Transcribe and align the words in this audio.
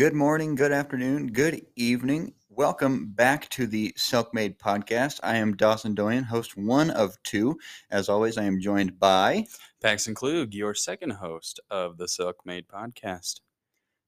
Good 0.00 0.14
morning, 0.14 0.54
good 0.54 0.72
afternoon, 0.72 1.26
good 1.26 1.60
evening. 1.76 2.32
Welcome 2.48 3.10
back 3.10 3.50
to 3.50 3.66
the 3.66 3.92
SELC 3.98 4.32
Made 4.32 4.58
podcast. 4.58 5.20
I 5.22 5.36
am 5.36 5.54
Dawson 5.54 5.94
Doyen, 5.94 6.24
host 6.24 6.56
one 6.56 6.88
of 6.88 7.22
two. 7.22 7.58
As 7.90 8.08
always, 8.08 8.38
I 8.38 8.44
am 8.44 8.62
joined 8.62 8.98
by 8.98 9.44
Paxton 9.82 10.14
Klug, 10.14 10.54
your 10.54 10.72
second 10.72 11.10
host 11.10 11.60
of 11.70 11.98
the 11.98 12.06
SELC 12.06 12.32
Made 12.46 12.66
podcast. 12.66 13.40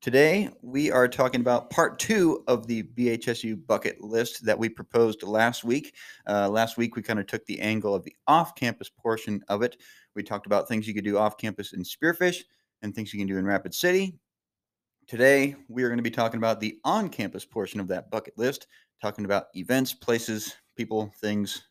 Today, 0.01 0.49
we 0.63 0.91
are 0.91 1.09
talking 1.09 1.43
about 1.43 1.69
part 1.69 1.99
two 1.99 2.43
of 2.49 2.67
the 2.67 2.85
BHSU 2.85 3.67
bucket 3.67 4.01
list 4.01 4.47
that 4.47 4.59
we 4.59 4.71
proposed 4.71 5.23
last 5.23 5.63
week. 5.63 5.95
Uh, 6.27 6.49
last 6.49 6.79
week, 6.79 6.97
we 6.97 7.03
kind 7.03 7.21
of 7.21 7.27
took 7.27 7.45
the 7.45 7.61
angle 7.61 7.95
of 7.95 8.03
the 8.03 8.17
off 8.27 8.55
campus 8.55 8.89
portion 8.89 9.45
of 9.49 9.61
it. 9.61 9.77
We 10.15 10.23
talked 10.23 10.47
about 10.47 10.69
things 10.69 10.89
you 10.89 10.95
could 10.95 11.05
do 11.05 11.19
off 11.19 11.37
campus 11.37 11.75
in 11.75 11.83
Spearfish 11.83 12.45
and 12.81 12.95
things 12.95 13.13
you 13.13 13.21
can 13.21 13.29
do 13.29 13.37
in 13.37 13.45
Rapid 13.45 13.75
City. 13.75 14.15
Today, 15.09 15.57
we 15.69 15.83
are 15.83 15.89
going 15.89 15.99
to 15.99 16.03
be 16.03 16.11
talking 16.11 16.39
about 16.39 16.61
the 16.61 16.79
on 16.85 17.09
campus 17.09 17.45
portion 17.45 17.81
of 17.81 17.89
that 17.89 18.11
bucket 18.11 18.39
list, 18.39 18.67
talking 19.01 19.25
about 19.25 19.47
events, 19.55 19.93
places, 19.93 20.55
people, 20.77 21.13
things, 21.21 21.69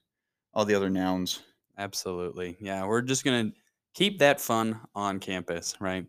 all 0.54 0.66
the 0.66 0.76
other 0.76 0.90
nouns. 0.90 1.42
Absolutely. 1.78 2.58
Yeah, 2.60 2.86
we're 2.86 3.02
just 3.02 3.24
going 3.24 3.52
to 3.52 3.58
keep 3.94 4.20
that 4.20 4.42
fun 4.42 4.80
on 4.94 5.20
campus, 5.20 5.76
right? 5.80 6.06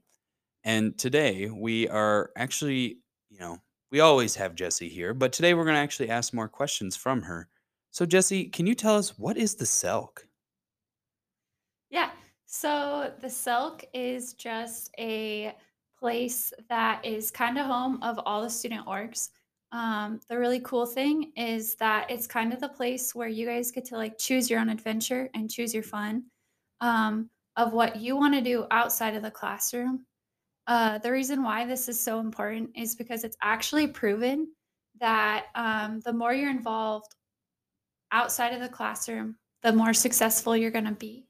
And 0.65 0.99
today 0.99 1.49
we 1.49 1.89
are 1.89 2.31
actually, 2.37 2.99
you 3.31 3.39
know, 3.39 3.59
we 3.91 4.01
always 4.01 4.35
have 4.37 4.55
Jesse 4.55 4.89
here, 4.89 5.15
but 5.15 5.33
today 5.33 5.55
we're 5.55 5.65
going 5.65 5.77
to 5.77 5.81
actually 5.81 6.11
ask 6.11 6.35
more 6.35 6.49
questions 6.49 6.97
from 6.97 7.23
her. 7.23 7.49
So, 7.91 8.05
Jesse, 8.05 8.47
can 8.47 8.67
you 8.67 8.75
tell 8.75 8.97
us 8.97 9.19
what 9.19 9.37
is 9.37 9.55
the 9.55 9.65
SELC? 9.65 10.19
Yeah. 11.91 12.11
So 12.47 13.13
the 13.21 13.29
SELC 13.29 13.85
is 13.95 14.35
just 14.35 14.91
a 14.99 15.55
place 16.03 16.53
that 16.69 17.05
is 17.05 17.31
kind 17.31 17.57
of 17.57 17.67
home 17.67 18.03
of 18.03 18.19
all 18.27 18.43
the 18.43 18.51
student 18.51 18.85
orgs. 18.87 19.29
Um, 19.71 20.19
the 20.29 20.37
really 20.37 20.59
cool 20.59 20.85
thing 20.85 21.31
is 21.37 21.77
that 21.77 22.11
it's 22.11 22.27
kind 22.27 22.53
of 22.53 22.59
the 22.59 22.69
place 22.69 23.15
where 23.15 23.29
you 23.29 23.47
guys 23.47 23.71
get 23.71 23.85
to 23.87 23.97
like 23.97 24.19
choose 24.19 24.51
your 24.51 24.59
own 24.59 24.69
adventure 24.69 25.31
and 25.35 25.49
choose 25.49 25.73
your 25.73 25.85
fun 25.85 26.25
um, 26.81 27.31
of 27.57 27.73
what 27.73 28.01
you 28.01 28.17
want 28.17 28.35
to 28.35 28.41
do 28.41 28.67
outside 28.73 29.15
of 29.15 29.23
the 29.23 29.31
classroom. 29.31 30.05
Uh, 30.67 30.99
the 30.99 31.13
reason 31.13 31.45
why 31.45 31.65
this 31.65 31.89
is 31.89 32.01
so 32.01 32.19
important 32.19 32.71
is 32.75 32.97
because 32.97 33.23
it's 33.23 33.37
actually 33.41 33.87
proven 33.87 34.49
that 34.99 35.47
um, 35.55 36.01
the 36.01 36.13
more 36.13 36.35
you're 36.35 36.51
involved 36.51 37.15
outside 38.11 38.53
of 38.53 38.61
the 38.61 38.69
classroom, 38.69 39.37
the 39.63 39.73
more 39.73 39.95
successful 39.95 40.57
you're 40.57 40.73
going 40.73 40.85
to 40.85 40.91
be. 40.91 41.25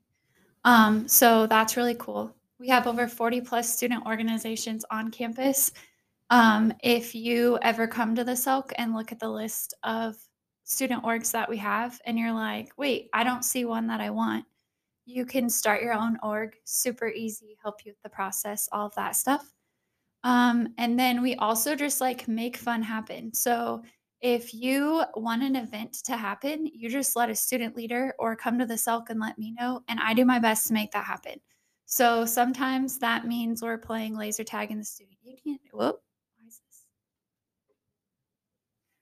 Um, 0.65 1.07
so 1.09 1.47
that's 1.47 1.77
really 1.77 1.97
cool. 1.99 2.35
We 2.63 2.69
have 2.69 2.87
over 2.87 3.09
40 3.09 3.41
plus 3.41 3.69
student 3.69 4.07
organizations 4.07 4.85
on 4.89 5.11
campus. 5.11 5.73
Um, 6.31 6.73
if 6.81 7.13
you 7.13 7.59
ever 7.61 7.89
come 7.89 8.15
to 8.15 8.23
the 8.23 8.37
SELC 8.37 8.71
and 8.77 8.95
look 8.95 9.11
at 9.11 9.19
the 9.19 9.29
list 9.29 9.75
of 9.83 10.15
student 10.63 11.03
orgs 11.03 11.33
that 11.33 11.51
we 11.51 11.57
have, 11.57 12.01
and 12.07 12.17
you're 12.17 12.33
like, 12.33 12.71
wait, 12.77 13.11
I 13.13 13.25
don't 13.25 13.45
see 13.45 13.65
one 13.65 13.89
that 13.89 14.01
I 14.01 14.11
want, 14.11 14.45
you 15.07 15.27
can 15.27 15.51
start 15.51 15.83
your 15.83 15.93
own 15.93 16.17
org, 16.23 16.55
super 16.63 17.09
easy, 17.09 17.59
help 17.61 17.85
you 17.85 17.91
with 17.91 18.03
the 18.05 18.09
process, 18.09 18.69
all 18.71 18.87
of 18.87 18.95
that 18.95 19.17
stuff. 19.17 19.53
Um, 20.23 20.73
and 20.79 20.97
then 20.97 21.21
we 21.21 21.35
also 21.35 21.75
just 21.75 22.01
like 22.01 22.29
make 22.29 22.57
fun 22.57 22.81
happen. 22.81 23.35
So 23.35 23.83
if 24.21 24.55
you 24.55 25.03
want 25.17 25.43
an 25.43 25.57
event 25.57 25.95
to 26.05 26.17
happen, 26.17 26.71
you 26.73 26.89
just 26.89 27.17
let 27.17 27.29
a 27.29 27.35
student 27.35 27.77
leader 27.77 28.15
or 28.21 28.37
come 28.37 28.57
to 28.61 28.67
the 28.67 28.75
SELC 28.75 29.11
and 29.11 29.19
let 29.19 29.37
me 29.37 29.53
know, 29.59 29.83
and 29.89 29.99
I 29.99 30.15
do 30.15 30.25
my 30.25 30.39
best 30.39 30.69
to 30.69 30.75
make 30.75 30.93
that 30.93 31.07
happen. 31.07 31.41
So 31.93 32.25
sometimes 32.25 32.99
that 33.01 33.27
means 33.27 33.61
we're 33.61 33.77
playing 33.77 34.17
laser 34.17 34.45
tag 34.45 34.71
in 34.71 34.79
the 34.79 34.85
student 34.85 35.19
union. 35.23 35.59
Whoop? 35.75 36.01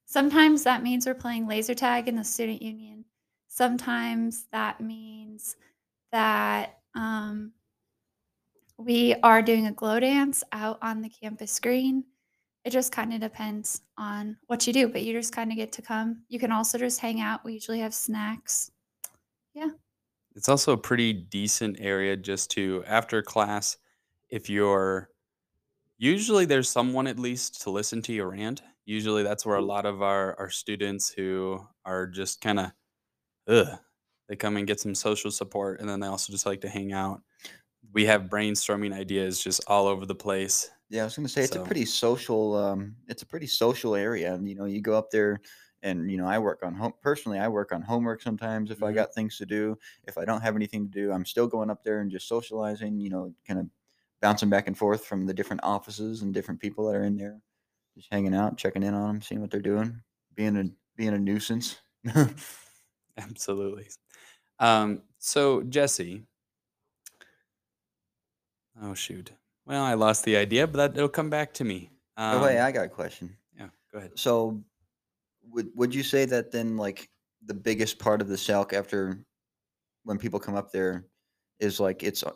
Sometimes 0.06 0.64
that 0.64 0.82
means 0.82 1.06
we're 1.06 1.14
playing 1.14 1.46
laser 1.46 1.72
tag 1.72 2.08
in 2.08 2.16
the 2.16 2.24
student 2.24 2.60
union. 2.60 3.04
Sometimes 3.46 4.46
that 4.50 4.80
means 4.80 5.54
that 6.10 6.80
um, 6.96 7.52
we 8.76 9.14
are 9.22 9.40
doing 9.40 9.68
a 9.68 9.72
glow 9.72 10.00
dance 10.00 10.42
out 10.50 10.80
on 10.82 11.00
the 11.00 11.10
campus 11.10 11.52
screen. 11.52 12.02
It 12.64 12.70
just 12.70 12.90
kind 12.90 13.14
of 13.14 13.20
depends 13.20 13.82
on 13.98 14.36
what 14.48 14.66
you 14.66 14.72
do, 14.72 14.88
but 14.88 15.02
you 15.02 15.12
just 15.12 15.32
kind 15.32 15.52
of 15.52 15.56
get 15.56 15.70
to 15.74 15.82
come. 15.82 16.22
You 16.28 16.40
can 16.40 16.50
also 16.50 16.76
just 16.76 16.98
hang 16.98 17.20
out. 17.20 17.44
We 17.44 17.52
usually 17.52 17.78
have 17.78 17.94
snacks. 17.94 18.72
Yeah. 19.54 19.70
It's 20.34 20.48
also 20.48 20.72
a 20.72 20.78
pretty 20.78 21.12
decent 21.12 21.78
area 21.80 22.16
just 22.16 22.50
to, 22.52 22.84
after 22.86 23.22
class, 23.22 23.76
if 24.28 24.48
you're 24.48 25.10
usually 25.98 26.44
there's 26.46 26.68
someone 26.68 27.06
at 27.06 27.18
least 27.18 27.62
to 27.62 27.70
listen 27.70 28.00
to 28.02 28.12
your 28.12 28.30
rant. 28.30 28.62
Usually 28.86 29.22
that's 29.22 29.44
where 29.44 29.56
a 29.56 29.62
lot 29.62 29.86
of 29.86 30.02
our, 30.02 30.38
our 30.38 30.50
students 30.50 31.10
who 31.10 31.60
are 31.84 32.06
just 32.06 32.40
kind 32.40 32.60
of, 32.60 32.72
ugh, 33.48 33.78
they 34.28 34.36
come 34.36 34.56
and 34.56 34.66
get 34.66 34.80
some 34.80 34.94
social 34.94 35.30
support, 35.30 35.80
and 35.80 35.88
then 35.88 36.00
they 36.00 36.06
also 36.06 36.32
just 36.32 36.46
like 36.46 36.60
to 36.60 36.68
hang 36.68 36.92
out. 36.92 37.20
We 37.92 38.06
have 38.06 38.30
brainstorming 38.30 38.94
ideas 38.94 39.42
just 39.42 39.60
all 39.66 39.88
over 39.88 40.06
the 40.06 40.14
place. 40.14 40.70
Yeah, 40.88 41.02
I 41.02 41.04
was 41.04 41.16
going 41.16 41.26
to 41.26 41.32
say 41.32 41.42
it's 41.42 41.56
a 41.56 41.64
pretty 41.64 41.84
social. 41.84 42.54
Um, 42.56 42.96
it's 43.08 43.22
a 43.22 43.26
pretty 43.26 43.48
social 43.48 43.96
area. 43.96 44.38
You 44.40 44.54
know, 44.54 44.64
you 44.64 44.80
go 44.80 44.96
up 44.96 45.10
there, 45.10 45.40
and 45.82 46.10
you 46.10 46.16
know, 46.18 46.26
I 46.26 46.38
work 46.38 46.62
on 46.62 46.74
home. 46.74 46.94
Personally, 47.02 47.38
I 47.38 47.48
work 47.48 47.72
on 47.72 47.82
homework 47.82 48.22
sometimes 48.22 48.70
if 48.70 48.82
I 48.82 48.90
Mhm. 48.90 48.94
got 48.94 49.14
things 49.14 49.38
to 49.38 49.46
do. 49.46 49.78
If 50.06 50.18
I 50.18 50.24
don't 50.24 50.42
have 50.42 50.56
anything 50.56 50.86
to 50.86 50.92
do, 50.92 51.12
I'm 51.12 51.24
still 51.26 51.46
going 51.46 51.70
up 51.70 51.82
there 51.84 52.00
and 52.00 52.10
just 52.10 52.28
socializing. 52.28 53.00
You 53.00 53.10
know, 53.10 53.34
kind 53.46 53.60
of 53.60 53.66
bouncing 54.20 54.50
back 54.50 54.66
and 54.66 54.76
forth 54.76 55.04
from 55.06 55.26
the 55.26 55.34
different 55.34 55.62
offices 55.64 56.22
and 56.22 56.34
different 56.34 56.60
people 56.60 56.86
that 56.86 56.96
are 56.96 57.04
in 57.04 57.16
there, 57.16 57.40
just 57.96 58.08
hanging 58.12 58.34
out, 58.34 58.56
checking 58.58 58.82
in 58.82 58.94
on 58.94 59.06
them, 59.08 59.22
seeing 59.22 59.40
what 59.40 59.50
they're 59.50 59.60
doing, 59.60 60.02
being 60.34 60.56
a 60.56 60.64
being 60.96 61.14
a 61.14 61.18
nuisance. 61.18 61.78
Absolutely. 63.18 63.88
Um, 64.58 65.02
so 65.18 65.62
Jesse. 65.62 66.26
Oh 68.80 68.94
shoot. 68.94 69.32
Well, 69.66 69.82
I 69.84 69.94
lost 69.94 70.24
the 70.24 70.36
idea, 70.36 70.66
but 70.66 70.76
that 70.92 70.96
it'll 70.96 71.08
come 71.08 71.30
back 71.30 71.52
to 71.54 71.64
me. 71.64 71.90
oh 72.30 72.42
wait, 72.42 72.58
Um, 72.58 72.62
I 72.66 72.72
got 72.72 72.86
a 72.86 72.88
question. 72.88 73.36
yeah, 73.56 73.68
go 73.92 73.98
ahead. 73.98 74.12
So, 74.18 74.62
would 75.48 75.68
would 75.74 75.94
you 75.94 76.02
say 76.02 76.24
that 76.26 76.50
then, 76.50 76.76
like, 76.76 77.10
the 77.46 77.54
biggest 77.54 77.98
part 77.98 78.20
of 78.20 78.28
the 78.28 78.36
SELC 78.36 78.72
after 78.72 79.24
when 80.04 80.18
people 80.18 80.40
come 80.40 80.54
up 80.54 80.72
there 80.72 81.06
is 81.58 81.80
like 81.80 82.02
it's 82.02 82.22
uh, 82.22 82.32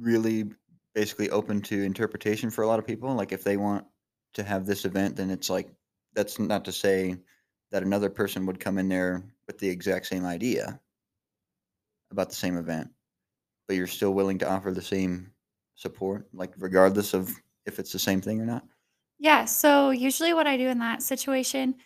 really 0.00 0.50
basically 0.94 1.30
open 1.30 1.60
to 1.62 1.82
interpretation 1.82 2.50
for 2.50 2.62
a 2.62 2.66
lot 2.66 2.78
of 2.78 2.86
people? 2.86 3.14
Like, 3.14 3.32
if 3.32 3.44
they 3.44 3.56
want 3.56 3.86
to 4.34 4.42
have 4.42 4.66
this 4.66 4.84
event, 4.84 5.16
then 5.16 5.30
it's 5.30 5.50
like 5.50 5.68
that's 6.14 6.38
not 6.38 6.64
to 6.64 6.72
say 6.72 7.16
that 7.70 7.82
another 7.82 8.10
person 8.10 8.46
would 8.46 8.60
come 8.60 8.78
in 8.78 8.88
there 8.88 9.22
with 9.46 9.58
the 9.58 9.68
exact 9.68 10.06
same 10.06 10.24
idea 10.24 10.80
about 12.10 12.28
the 12.28 12.34
same 12.34 12.56
event, 12.56 12.88
but 13.66 13.76
you're 13.76 13.86
still 13.86 14.14
willing 14.14 14.38
to 14.38 14.48
offer 14.48 14.70
the 14.70 14.82
same 14.82 15.30
support, 15.74 16.26
like 16.32 16.52
regardless 16.58 17.14
of 17.14 17.30
if 17.66 17.78
it's 17.78 17.92
the 17.92 17.98
same 17.98 18.20
thing 18.20 18.40
or 18.40 18.46
not. 18.46 18.64
Yeah. 19.18 19.44
So 19.46 19.90
usually 19.90 20.32
what 20.32 20.46
I 20.46 20.56
do 20.56 20.68
in 20.68 20.78
that 20.78 21.02
situation 21.02 21.76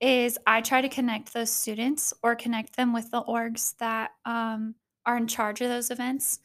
is 0.00 0.38
I 0.46 0.60
try 0.60 0.80
to 0.80 0.88
connect 0.88 1.32
those 1.32 1.50
students 1.50 2.12
or 2.22 2.34
connect 2.34 2.76
them 2.76 2.92
with 2.92 3.10
the 3.10 3.22
orgs 3.22 3.76
that 3.78 4.10
um, 4.24 4.74
are 5.06 5.16
in 5.16 5.26
charge 5.26 5.60
of 5.60 5.68
those 5.68 5.90
events 5.90 6.40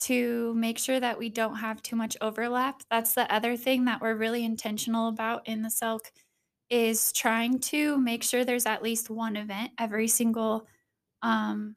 to 0.00 0.54
make 0.54 0.78
sure 0.78 1.00
that 1.00 1.18
we 1.18 1.28
don't 1.28 1.56
have 1.56 1.82
too 1.82 1.96
much 1.96 2.16
overlap. 2.20 2.82
That's 2.90 3.14
the 3.14 3.32
other 3.34 3.56
thing 3.56 3.86
that 3.86 4.00
we're 4.00 4.14
really 4.16 4.44
intentional 4.44 5.08
about 5.08 5.48
in 5.48 5.62
the 5.62 5.70
SELC 5.70 6.12
is 6.70 7.12
trying 7.12 7.58
to 7.60 7.98
make 7.98 8.22
sure 8.22 8.44
there's 8.44 8.66
at 8.66 8.82
least 8.82 9.10
one 9.10 9.36
event 9.36 9.72
every 9.78 10.08
single 10.08 10.66
um, 11.22 11.76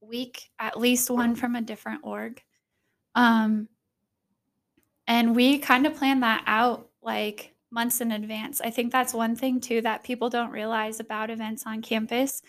week, 0.00 0.50
at 0.58 0.78
least 0.78 1.10
one 1.10 1.34
from 1.34 1.56
a 1.56 1.62
different 1.62 2.00
org. 2.04 2.42
Um, 3.14 3.68
and 5.06 5.36
we 5.36 5.58
kind 5.58 5.86
of 5.86 5.94
plan 5.94 6.20
that 6.20 6.42
out 6.46 6.88
like 7.04 7.54
months 7.70 8.00
in 8.00 8.12
advance. 8.12 8.60
I 8.60 8.70
think 8.70 8.92
that's 8.92 9.12
one 9.12 9.36
thing 9.36 9.60
too 9.60 9.80
that 9.82 10.04
people 10.04 10.30
don't 10.30 10.50
realize 10.50 11.00
about 11.00 11.30
events 11.30 11.64
on 11.66 11.82
campus 11.82 12.42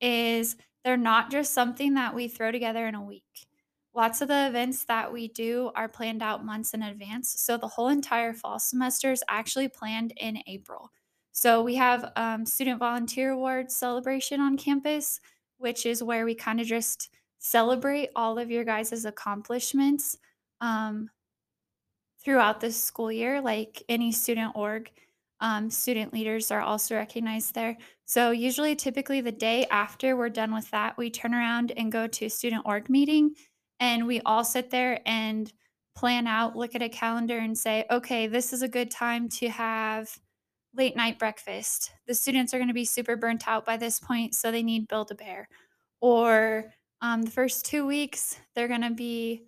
is 0.00 0.56
they're 0.84 0.96
not 0.96 1.30
just 1.30 1.52
something 1.52 1.94
that 1.94 2.14
we 2.14 2.28
throw 2.28 2.50
together 2.50 2.86
in 2.86 2.94
a 2.94 3.04
week. 3.04 3.46
Lots 3.94 4.22
of 4.22 4.28
the 4.28 4.46
events 4.46 4.84
that 4.86 5.12
we 5.12 5.28
do 5.28 5.70
are 5.76 5.88
planned 5.88 6.22
out 6.22 6.44
months 6.44 6.72
in 6.72 6.82
advance. 6.82 7.34
So 7.38 7.56
the 7.58 7.68
whole 7.68 7.88
entire 7.88 8.32
fall 8.32 8.58
semester 8.58 9.12
is 9.12 9.22
actually 9.28 9.68
planned 9.68 10.14
in 10.16 10.38
April. 10.46 10.90
So 11.32 11.62
we 11.62 11.74
have 11.76 12.10
um, 12.16 12.46
student 12.46 12.78
volunteer 12.78 13.30
awards 13.30 13.76
celebration 13.76 14.40
on 14.40 14.56
campus, 14.56 15.20
which 15.58 15.84
is 15.86 16.02
where 16.02 16.24
we 16.24 16.34
kind 16.34 16.60
of 16.60 16.66
just 16.66 17.10
celebrate 17.38 18.10
all 18.16 18.38
of 18.38 18.50
your 18.50 18.64
guys' 18.64 19.04
accomplishments 19.04 20.16
um, 20.60 21.10
throughout 22.24 22.60
the 22.60 22.72
school 22.72 23.10
year, 23.10 23.40
like 23.40 23.82
any 23.88 24.12
student 24.12 24.52
org. 24.54 24.90
Um, 25.40 25.70
student 25.70 26.12
leaders 26.12 26.52
are 26.52 26.60
also 26.60 26.94
recognized 26.94 27.54
there. 27.54 27.76
So, 28.04 28.30
usually, 28.30 28.76
typically, 28.76 29.20
the 29.20 29.32
day 29.32 29.66
after 29.70 30.16
we're 30.16 30.28
done 30.28 30.54
with 30.54 30.70
that, 30.70 30.96
we 30.96 31.10
turn 31.10 31.34
around 31.34 31.72
and 31.76 31.90
go 31.90 32.06
to 32.06 32.26
a 32.26 32.30
student 32.30 32.62
org 32.64 32.88
meeting 32.88 33.34
and 33.80 34.06
we 34.06 34.20
all 34.20 34.44
sit 34.44 34.70
there 34.70 35.00
and 35.06 35.52
plan 35.96 36.28
out, 36.28 36.56
look 36.56 36.76
at 36.76 36.82
a 36.82 36.88
calendar 36.88 37.38
and 37.38 37.58
say, 37.58 37.84
okay, 37.90 38.28
this 38.28 38.52
is 38.52 38.62
a 38.62 38.68
good 38.68 38.90
time 38.90 39.28
to 39.28 39.48
have 39.48 40.16
late 40.74 40.96
night 40.96 41.18
breakfast. 41.18 41.90
The 42.06 42.14
students 42.14 42.54
are 42.54 42.58
going 42.58 42.68
to 42.68 42.74
be 42.74 42.84
super 42.84 43.16
burnt 43.16 43.46
out 43.48 43.66
by 43.66 43.76
this 43.76 43.98
point, 43.98 44.34
so 44.34 44.50
they 44.50 44.62
need 44.62 44.88
Build 44.88 45.10
a 45.10 45.14
Bear. 45.14 45.48
Or 46.00 46.72
um, 47.00 47.22
the 47.22 47.30
first 47.30 47.66
two 47.66 47.86
weeks, 47.86 48.36
they're 48.54 48.68
going 48.68 48.82
to 48.82 48.94
be 48.94 49.42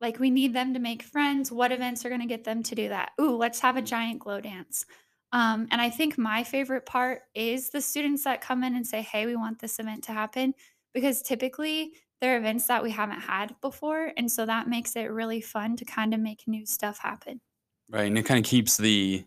like, 0.00 0.18
we 0.18 0.30
need 0.30 0.54
them 0.54 0.74
to 0.74 0.80
make 0.80 1.02
friends. 1.02 1.50
What 1.50 1.72
events 1.72 2.04
are 2.04 2.08
going 2.08 2.20
to 2.20 2.26
get 2.26 2.44
them 2.44 2.62
to 2.64 2.74
do 2.74 2.88
that? 2.88 3.12
Ooh, 3.20 3.36
let's 3.36 3.60
have 3.60 3.76
a 3.76 3.82
giant 3.82 4.20
glow 4.20 4.40
dance. 4.40 4.86
Um, 5.32 5.68
and 5.70 5.80
I 5.80 5.90
think 5.90 6.16
my 6.16 6.44
favorite 6.44 6.86
part 6.86 7.22
is 7.34 7.70
the 7.70 7.80
students 7.80 8.24
that 8.24 8.40
come 8.40 8.64
in 8.64 8.74
and 8.76 8.86
say, 8.86 9.02
hey, 9.02 9.26
we 9.26 9.36
want 9.36 9.58
this 9.58 9.78
event 9.78 10.04
to 10.04 10.12
happen. 10.12 10.54
Because 10.94 11.20
typically 11.20 11.92
they're 12.20 12.38
events 12.38 12.66
that 12.66 12.82
we 12.82 12.90
haven't 12.90 13.20
had 13.20 13.54
before. 13.60 14.12
And 14.16 14.30
so 14.30 14.46
that 14.46 14.68
makes 14.68 14.96
it 14.96 15.10
really 15.10 15.40
fun 15.40 15.76
to 15.76 15.84
kind 15.84 16.14
of 16.14 16.20
make 16.20 16.44
new 16.46 16.66
stuff 16.66 16.98
happen. 16.98 17.40
Right. 17.90 18.06
And 18.06 18.18
it 18.18 18.24
kind 18.24 18.44
of 18.44 18.48
keeps 18.48 18.76
the 18.76 19.24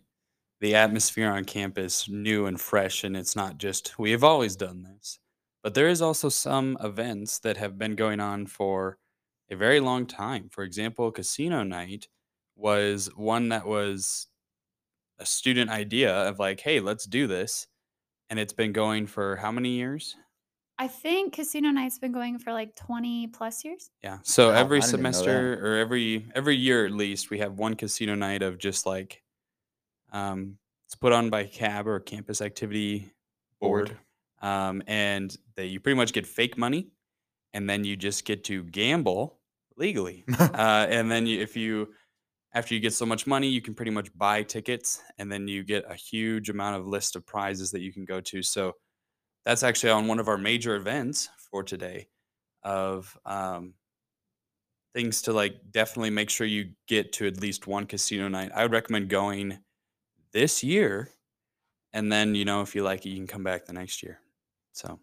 the 0.60 0.76
atmosphere 0.76 1.32
on 1.32 1.44
campus 1.44 2.08
new 2.08 2.46
and 2.46 2.62
fresh 2.62 3.04
and 3.04 3.18
it's 3.18 3.36
not 3.36 3.58
just 3.58 3.98
we 3.98 4.12
have 4.12 4.24
always 4.24 4.56
done 4.56 4.84
this. 4.84 5.20
But 5.64 5.74
there 5.74 5.88
is 5.88 6.02
also 6.02 6.30
some 6.30 6.78
events 6.84 7.40
that 7.40 7.58
have 7.58 7.78
been 7.78 7.96
going 7.96 8.20
on 8.20 8.46
for 8.46 8.98
a 9.51 9.56
very 9.57 9.80
long 9.80 10.06
time. 10.07 10.50
For 10.50 10.63
example, 10.63 11.12
casino 11.12 11.63
night 11.63 12.07
was 12.56 13.07
one 13.15 13.50
that 13.50 13.68
was 13.68 14.27
a 15.19 15.25
student 15.25 15.69
idea 15.69 16.13
of 16.30 16.39
like, 16.39 16.62
hey, 16.62 16.80
let's 16.80 17.06
do 17.06 17.27
this. 17.27 17.68
And 18.30 18.39
it's 18.39 18.53
been 18.53 18.74
going 18.74 19.07
for 19.07 19.38
how 19.38 19.51
many 19.51 19.71
years? 19.71 20.15
I 20.77 20.88
think 20.88 21.33
casino 21.33 21.69
night's 21.69 22.00
been 22.00 22.12
going 22.12 22.39
for 22.39 22.53
like 22.53 22.75
20 22.75 23.27
plus 23.27 23.63
years. 23.63 23.92
Yeah. 24.03 24.19
So 24.24 24.50
Wow, 24.50 24.53
every 24.53 24.81
I 24.81 24.88
didn't 24.88 25.09
know 25.09 25.25
that. 25.25 25.48
semester 25.53 25.59
or 25.63 25.77
every 25.77 26.30
every 26.33 26.56
year 26.56 26.86
at 26.86 26.92
least, 26.92 27.30
we 27.30 27.39
have 27.39 27.53
one 27.59 27.75
casino 27.75 28.15
night 28.15 28.42
of 28.42 28.57
just 28.57 28.86
like 28.86 29.24
um 30.12 30.59
it's 30.88 30.95
put 30.95 31.13
on 31.13 31.30
by 31.30 31.45
CAB 31.45 31.88
or 31.88 32.00
campus 32.01 32.42
activity 32.42 33.13
board. 33.59 33.89
Board. 33.89 34.00
Um 34.42 34.83
and 34.88 35.36
they 35.56 35.68
you 35.68 35.80
pretty 35.81 35.98
much 35.98 36.13
get 36.13 36.27
fake 36.27 36.57
money 36.57 36.92
and 37.53 37.69
then 37.69 37.83
you 37.86 37.98
just 37.98 38.25
get 38.25 38.45
to 38.45 38.63
gamble 38.65 39.41
legally. 39.81 40.24
uh 40.39 40.88
and 40.89 41.12
then 41.12 41.25
you, 41.25 41.42
if 41.42 41.57
you 41.57 41.89
after 42.54 42.74
you 42.74 42.80
get 42.80 42.94
so 42.94 43.06
much 43.06 43.25
money, 43.28 43.48
you 43.48 43.62
can 43.62 43.74
pretty 43.74 43.92
much 43.92 44.10
buy 44.18 44.44
tickets 44.44 45.01
and 45.18 45.31
then 45.31 45.48
you 45.48 45.63
get 45.63 45.83
a 45.89 45.95
huge 45.95 46.50
amount 46.50 46.75
of 46.75 46.86
list 46.86 47.16
of 47.16 47.25
prizes 47.25 47.72
that 47.72 47.81
you 47.81 47.94
can 47.94 48.06
go 48.06 48.22
to. 48.22 48.44
So 48.44 48.74
that's 49.45 49.63
actually 49.63 49.92
on 49.92 50.07
one 50.07 50.19
of 50.19 50.28
our 50.28 50.38
major 50.38 50.75
events 50.75 51.30
for 51.50 51.63
today 51.63 52.07
of 52.63 53.18
um, 53.25 53.74
things 54.94 55.22
to 55.24 55.33
like 55.33 55.56
definitely 55.72 56.10
make 56.10 56.30
sure 56.30 56.45
you 56.45 56.72
get 56.88 57.13
to 57.13 57.27
at 57.27 57.42
least 57.42 57.68
one 57.68 57.86
casino 57.86 58.27
night. 58.27 58.51
I 58.54 58.63
would 58.63 58.72
recommend 58.72 59.10
going 59.10 59.60
this 60.34 60.63
year, 60.63 61.10
and 61.94 62.12
then 62.12 62.36
you 62.36 62.45
know 62.45 62.62
if 62.62 62.75
you 62.75 62.84
like 62.84 63.06
it, 63.06 63.10
you 63.10 63.18
can 63.18 63.27
come 63.27 63.44
back 63.44 63.66
the 63.66 63.74
next 63.74 64.04
year. 64.04 64.19
So 64.74 65.00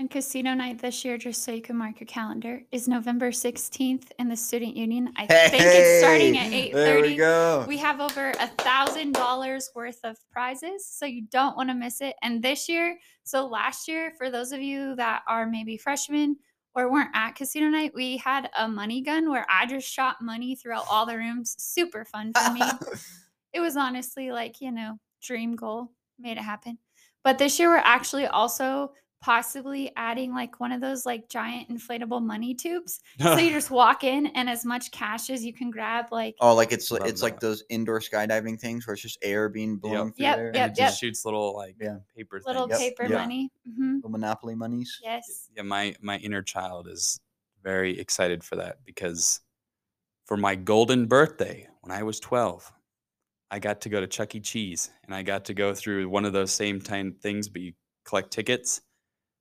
And 0.00 0.10
casino 0.10 0.54
night 0.54 0.78
this 0.78 1.04
year, 1.04 1.18
just 1.18 1.42
so 1.42 1.52
you 1.52 1.60
can 1.60 1.76
mark 1.76 2.00
your 2.00 2.06
calendar, 2.06 2.62
is 2.72 2.88
November 2.88 3.30
16th 3.30 4.04
in 4.18 4.30
the 4.30 4.36
student 4.36 4.74
union. 4.74 5.12
I 5.14 5.26
think 5.26 5.62
it's 5.62 6.00
starting 6.02 6.38
at 6.38 6.50
Hey, 6.50 6.70
8:30. 6.70 6.72
There 6.72 7.02
we 7.02 7.16
go. 7.16 7.66
We 7.68 7.76
have 7.76 8.00
over 8.00 8.30
a 8.30 8.46
thousand 8.46 9.12
dollars 9.12 9.68
worth 9.74 10.00
of 10.02 10.16
prizes, 10.32 10.86
so 10.86 11.04
you 11.04 11.26
don't 11.30 11.54
want 11.54 11.68
to 11.68 11.74
miss 11.74 12.00
it. 12.00 12.16
And 12.22 12.42
this 12.42 12.66
year, 12.66 12.98
so 13.24 13.46
last 13.46 13.88
year, 13.88 14.14
for 14.16 14.30
those 14.30 14.52
of 14.52 14.62
you 14.62 14.96
that 14.96 15.20
are 15.28 15.44
maybe 15.44 15.76
freshmen 15.76 16.38
or 16.74 16.90
weren't 16.90 17.10
at 17.12 17.32
casino 17.32 17.68
night, 17.68 17.92
we 17.94 18.16
had 18.16 18.48
a 18.58 18.66
money 18.66 19.02
gun 19.02 19.28
where 19.28 19.44
I 19.50 19.66
just 19.66 19.86
shot 19.86 20.22
money 20.22 20.54
throughout 20.54 20.86
all 20.90 21.04
the 21.04 21.18
rooms. 21.18 21.56
Super 21.58 22.06
fun 22.06 22.32
for 22.32 22.54
me. 22.54 22.62
it 23.52 23.60
was 23.60 23.76
honestly 23.76 24.32
like 24.32 24.62
you 24.62 24.72
know 24.72 24.98
dream 25.22 25.56
goal 25.56 25.92
made 26.18 26.38
it 26.38 26.42
happen 26.42 26.78
but 27.22 27.36
this 27.36 27.58
year 27.58 27.68
we're 27.68 27.76
actually 27.76 28.26
also 28.26 28.92
possibly 29.20 29.92
adding 29.96 30.32
like 30.32 30.58
one 30.60 30.72
of 30.72 30.80
those 30.80 31.04
like 31.04 31.28
giant 31.28 31.68
inflatable 31.68 32.22
money 32.22 32.54
tubes 32.54 33.00
so 33.20 33.36
you 33.36 33.50
just 33.50 33.70
walk 33.82 34.02
in 34.02 34.26
and 34.28 34.48
as 34.48 34.64
much 34.64 34.90
cash 34.92 35.28
as 35.28 35.44
you 35.44 35.52
can 35.52 35.70
grab 35.70 36.06
like 36.10 36.34
oh, 36.40 36.54
like 36.54 36.72
it's 36.72 36.90
li- 36.90 36.98
Love 37.00 37.08
it's 37.08 37.22
like 37.22 37.38
those 37.38 37.62
indoor 37.68 38.00
skydiving 38.00 38.58
things 38.58 38.86
where 38.86 38.94
it's 38.94 39.02
just 39.02 39.18
air 39.22 39.48
being 39.50 39.76
blown 39.76 40.12
through 40.12 40.24
Yep, 40.24 40.36
there. 40.36 40.46
and 40.46 40.56
yep, 40.56 40.70
it 40.70 40.78
yep. 40.78 40.88
just 40.88 41.00
shoots 41.00 41.24
little 41.26 41.54
like 41.54 41.76
Yeah. 41.78 41.98
paper 42.16 42.40
little 42.46 42.66
things. 42.66 42.80
Yep, 42.80 42.96
paper 42.96 43.12
yeah. 43.12 43.18
money 43.18 43.50
hmm 43.76 43.94
Little 43.96 44.10
Monopoly 44.10 44.54
monies. 44.54 44.98
yes 45.02 45.48
yeah 45.54 45.62
my 45.62 45.94
my 46.00 46.16
inner 46.18 46.42
child 46.42 46.88
is 46.88 47.20
very 47.62 47.98
excited 48.00 48.42
for 48.42 48.56
that 48.56 48.78
because 48.86 49.40
for 50.24 50.38
my 50.38 50.54
golden 50.54 51.06
birthday 51.06 51.68
when 51.82 51.90
i 51.92 52.02
was 52.02 52.18
12 52.20 52.72
i 53.50 53.58
got 53.58 53.82
to 53.82 53.90
go 53.90 54.00
to 54.00 54.06
chuck 54.06 54.34
e 54.34 54.40
cheese 54.40 54.90
and 55.04 55.14
i 55.14 55.22
got 55.22 55.44
to 55.44 55.52
go 55.52 55.74
through 55.74 56.08
one 56.08 56.24
of 56.24 56.32
those 56.32 56.52
same 56.52 56.80
time 56.80 57.12
things 57.20 57.48
but 57.50 57.60
you 57.60 57.72
collect 58.06 58.30
tickets 58.30 58.80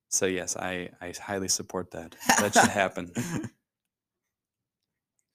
so 0.09 0.25
yes 0.25 0.55
i 0.57 0.89
i 1.01 1.13
highly 1.21 1.47
support 1.47 1.91
that 1.91 2.15
that 2.39 2.53
should 2.53 2.69
happen 2.69 3.11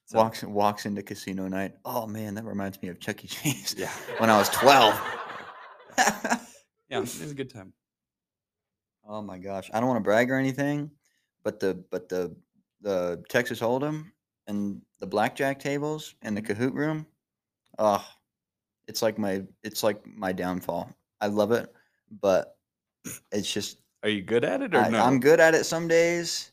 So, 0.06 0.18
walks 0.18 0.42
walks 0.42 0.84
into 0.84 1.02
casino 1.02 1.48
night. 1.48 1.76
Oh 1.82 2.06
man, 2.06 2.34
that 2.34 2.44
reminds 2.44 2.80
me 2.82 2.90
of 2.90 3.00
Chuck 3.00 3.24
E. 3.24 3.26
Cheese. 3.26 3.74
yeah 3.78 3.90
when 4.18 4.28
I 4.28 4.36
was 4.36 4.50
twelve. 4.50 4.92
yeah 5.96 6.38
it 6.90 7.00
was 7.00 7.30
a 7.30 7.34
good 7.34 7.48
time 7.48 7.72
oh 9.08 9.22
my 9.22 9.38
gosh, 9.38 9.70
I 9.72 9.80
don't 9.80 9.88
want 9.88 9.98
to 9.98 10.04
brag 10.04 10.30
or 10.30 10.38
anything, 10.38 10.90
but 11.42 11.60
the 11.60 11.82
but 11.90 12.08
the 12.08 12.34
the 12.80 13.22
Texas 13.28 13.60
Hold'em 13.60 14.10
and 14.46 14.80
the 15.00 15.06
blackjack 15.06 15.58
tables 15.58 16.14
and 16.22 16.36
the 16.36 16.42
Kahoot 16.42 16.74
room, 16.74 17.06
oh, 17.78 18.04
it's 18.88 19.02
like 19.02 19.18
my 19.18 19.42
it's 19.62 19.82
like 19.82 20.04
my 20.06 20.32
downfall. 20.32 20.90
I 21.20 21.28
love 21.28 21.52
it, 21.52 21.72
but 22.20 22.56
it's 23.32 23.52
just 23.52 23.78
are 24.04 24.10
you 24.10 24.22
good 24.22 24.44
at 24.44 24.62
it 24.62 24.74
or 24.74 24.78
I, 24.78 24.90
no 24.90 25.02
I'm 25.02 25.18
good 25.18 25.40
at 25.40 25.54
it 25.54 25.64
some 25.64 25.88
days, 25.88 26.52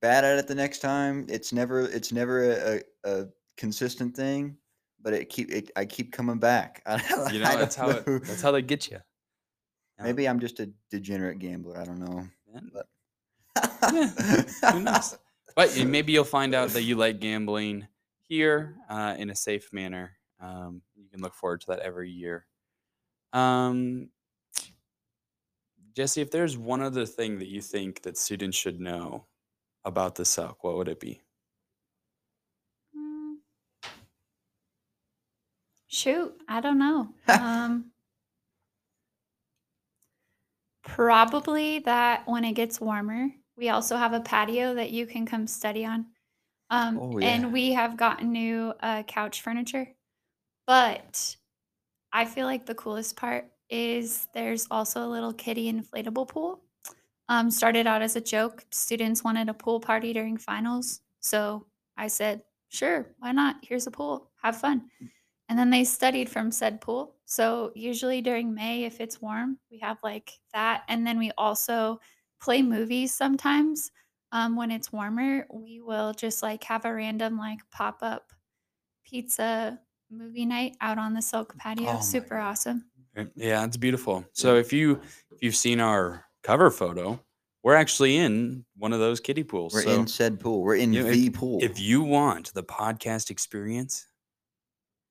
bad 0.00 0.24
at 0.24 0.38
it 0.38 0.48
the 0.48 0.54
next 0.54 0.80
time. 0.80 1.24
It's 1.28 1.52
never 1.52 1.82
it's 1.82 2.12
never 2.12 2.50
a, 2.50 2.82
a, 3.04 3.20
a 3.22 3.26
consistent 3.56 4.14
thing, 4.14 4.56
but 5.00 5.14
it 5.14 5.30
keep 5.30 5.50
it, 5.50 5.70
I 5.76 5.84
keep 5.84 6.12
coming 6.12 6.38
back. 6.38 6.82
You 7.32 7.40
know 7.40 7.56
that's 7.56 7.76
how 7.76 7.90
it, 7.90 8.04
that's 8.04 8.42
how 8.42 8.50
they 8.50 8.60
get 8.60 8.90
you 8.90 8.98
Yeah. 9.98 10.04
Maybe 10.04 10.28
I'm 10.28 10.40
just 10.40 10.58
a 10.60 10.70
degenerate 10.90 11.38
gambler. 11.38 11.78
I 11.78 11.84
don't 11.84 12.00
know. 12.00 12.26
But 12.72 12.86
who 14.72 14.80
knows? 14.80 15.16
but 15.56 15.84
maybe 15.86 16.12
you'll 16.12 16.24
find 16.24 16.54
out 16.54 16.70
that 16.70 16.82
you 16.82 16.96
like 16.96 17.20
gambling 17.20 17.86
here 18.22 18.74
uh, 18.88 19.14
in 19.16 19.30
a 19.30 19.36
safe 19.36 19.72
manner. 19.72 20.12
Um, 20.40 20.82
you 20.96 21.08
can 21.08 21.20
look 21.20 21.34
forward 21.34 21.60
to 21.62 21.66
that 21.68 21.78
every 21.78 22.10
year. 22.10 22.46
Um, 23.32 24.08
Jesse, 25.94 26.20
if 26.20 26.30
there's 26.30 26.58
one 26.58 26.82
other 26.82 27.06
thing 27.06 27.38
that 27.38 27.48
you 27.48 27.60
think 27.60 28.02
that 28.02 28.18
students 28.18 28.56
should 28.56 28.80
know 28.80 29.26
about 29.84 30.16
the 30.16 30.24
SELC, 30.24 30.56
what 30.62 30.76
would 30.76 30.88
it 30.88 30.98
be? 30.98 31.20
Mm. 32.96 33.36
Shoot, 35.86 36.34
I 36.48 36.60
don't 36.60 36.78
know. 36.78 37.08
um, 37.28 37.92
probably 40.82 41.78
that 41.80 42.26
when 42.26 42.44
it 42.44 42.54
gets 42.54 42.80
warmer, 42.80 43.28
we 43.56 43.68
also 43.68 43.96
have 43.96 44.12
a 44.12 44.20
patio 44.20 44.74
that 44.74 44.90
you 44.90 45.06
can 45.06 45.26
come 45.26 45.46
study 45.46 45.84
on. 45.84 46.06
Um, 46.70 46.98
Oh, 47.00 47.18
yeah. 47.18 47.28
And 47.28 47.52
we 47.52 47.72
have 47.72 47.96
gotten 47.96 48.32
new 48.32 48.74
uh, 48.80 49.04
couch 49.04 49.42
furniture. 49.42 49.88
But 50.66 51.36
I 52.12 52.24
feel 52.24 52.46
like 52.46 52.66
the 52.66 52.74
coolest 52.74 53.16
part 53.16 53.50
is 53.74 54.28
there's 54.32 54.68
also 54.70 55.04
a 55.04 55.10
little 55.10 55.32
kiddie 55.32 55.72
inflatable 55.72 56.28
pool. 56.28 56.60
Um, 57.28 57.50
started 57.50 57.86
out 57.86 58.02
as 58.02 58.14
a 58.14 58.20
joke. 58.20 58.64
Students 58.70 59.24
wanted 59.24 59.48
a 59.48 59.54
pool 59.54 59.80
party 59.80 60.12
during 60.12 60.36
finals. 60.36 61.00
So 61.20 61.66
I 61.96 62.06
said, 62.06 62.42
sure, 62.68 63.06
why 63.18 63.32
not? 63.32 63.56
Here's 63.62 63.88
a 63.88 63.90
pool. 63.90 64.30
Have 64.42 64.56
fun. 64.60 64.90
And 65.48 65.58
then 65.58 65.70
they 65.70 65.84
studied 65.84 66.28
from 66.30 66.52
said 66.52 66.80
pool. 66.80 67.16
So 67.24 67.72
usually 67.74 68.20
during 68.22 68.54
May, 68.54 68.84
if 68.84 69.00
it's 69.00 69.20
warm, 69.20 69.58
we 69.70 69.78
have 69.80 69.98
like 70.04 70.30
that. 70.52 70.84
And 70.88 71.04
then 71.06 71.18
we 71.18 71.32
also 71.36 71.98
play 72.40 72.62
movies 72.62 73.12
sometimes. 73.12 73.90
Um, 74.30 74.54
when 74.56 74.70
it's 74.70 74.92
warmer, 74.92 75.46
we 75.52 75.80
will 75.80 76.12
just 76.12 76.42
like 76.42 76.62
have 76.64 76.84
a 76.84 76.94
random 76.94 77.38
like 77.38 77.60
pop 77.70 77.98
up 78.02 78.32
pizza 79.04 79.80
movie 80.10 80.46
night 80.46 80.76
out 80.80 80.98
on 80.98 81.14
the 81.14 81.20
SELC 81.20 81.56
patio. 81.56 81.96
Oh 81.96 82.00
Super 82.00 82.36
God. 82.36 82.50
awesome. 82.50 82.84
Yeah, 83.36 83.64
it's 83.64 83.76
beautiful. 83.76 84.24
So 84.32 84.56
if 84.56 84.72
you 84.72 85.00
if 85.32 85.42
you've 85.42 85.56
seen 85.56 85.80
our 85.80 86.24
cover 86.42 86.70
photo, 86.70 87.20
we're 87.62 87.74
actually 87.76 88.16
in 88.16 88.64
one 88.76 88.92
of 88.92 89.00
those 89.00 89.20
kiddie 89.20 89.44
pools. 89.44 89.72
We're 89.74 89.82
so 89.82 89.90
in 90.00 90.06
said 90.06 90.40
pool. 90.40 90.62
We're 90.62 90.76
in 90.76 90.92
you 90.92 91.02
know, 91.02 91.10
the 91.10 91.30
pool. 91.30 91.58
if 91.62 91.78
you 91.80 92.02
want 92.02 92.52
the 92.54 92.62
podcast 92.64 93.30
experience, 93.30 94.06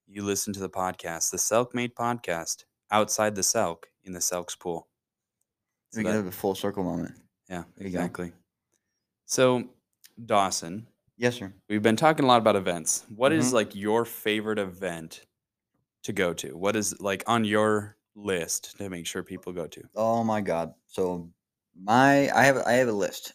you 0.07 0.23
listen 0.23 0.53
to 0.53 0.59
the 0.59 0.69
podcast, 0.69 1.31
the 1.31 1.37
SELC 1.37 1.73
Made 1.73 1.95
podcast, 1.95 2.65
outside 2.91 3.35
the 3.35 3.41
SELC 3.43 3.85
in 4.03 4.13
the 4.13 4.19
SELC's 4.19 4.55
pool. 4.55 4.87
So 5.91 5.99
we 5.99 6.03
can 6.03 6.11
that- 6.11 6.17
have 6.17 6.27
a 6.27 6.31
full 6.31 6.55
circle 6.55 6.83
moment. 6.83 7.15
yeah, 7.49 7.63
there 7.77 7.87
you 7.87 7.93
go. 7.93 7.99
exactly. 7.99 8.31
So, 9.25 9.63
Dawson, 10.25 10.87
Yes, 11.15 11.35
sir. 11.35 11.53
We've 11.69 11.81
been 11.81 11.95
talking 11.95 12.25
a 12.25 12.27
lot 12.27 12.39
about 12.39 12.55
events. 12.55 13.05
What 13.15 13.31
is 13.31 13.49
Mhm. 13.51 13.53
like 13.53 13.75
your 13.75 14.03
favorite 14.03 14.57
event 14.59 15.25
to 16.03 16.13
go 16.13 16.33
to? 16.33 16.57
What 16.57 16.75
is 16.75 16.99
like 16.99 17.23
on 17.27 17.43
your 17.45 17.97
list 18.15 18.77
to 18.77 18.89
make 18.89 19.07
sure 19.07 19.23
people 19.23 19.53
go 19.53 19.67
to? 19.67 19.83
Oh 19.95 20.23
my 20.23 20.41
God. 20.41 20.73
So 20.87 21.29
my 21.75 22.29
I 22.31 22.43
have 22.43 22.57
I 22.57 22.73
have 22.73 22.87
a 22.87 22.93
list 22.93 23.33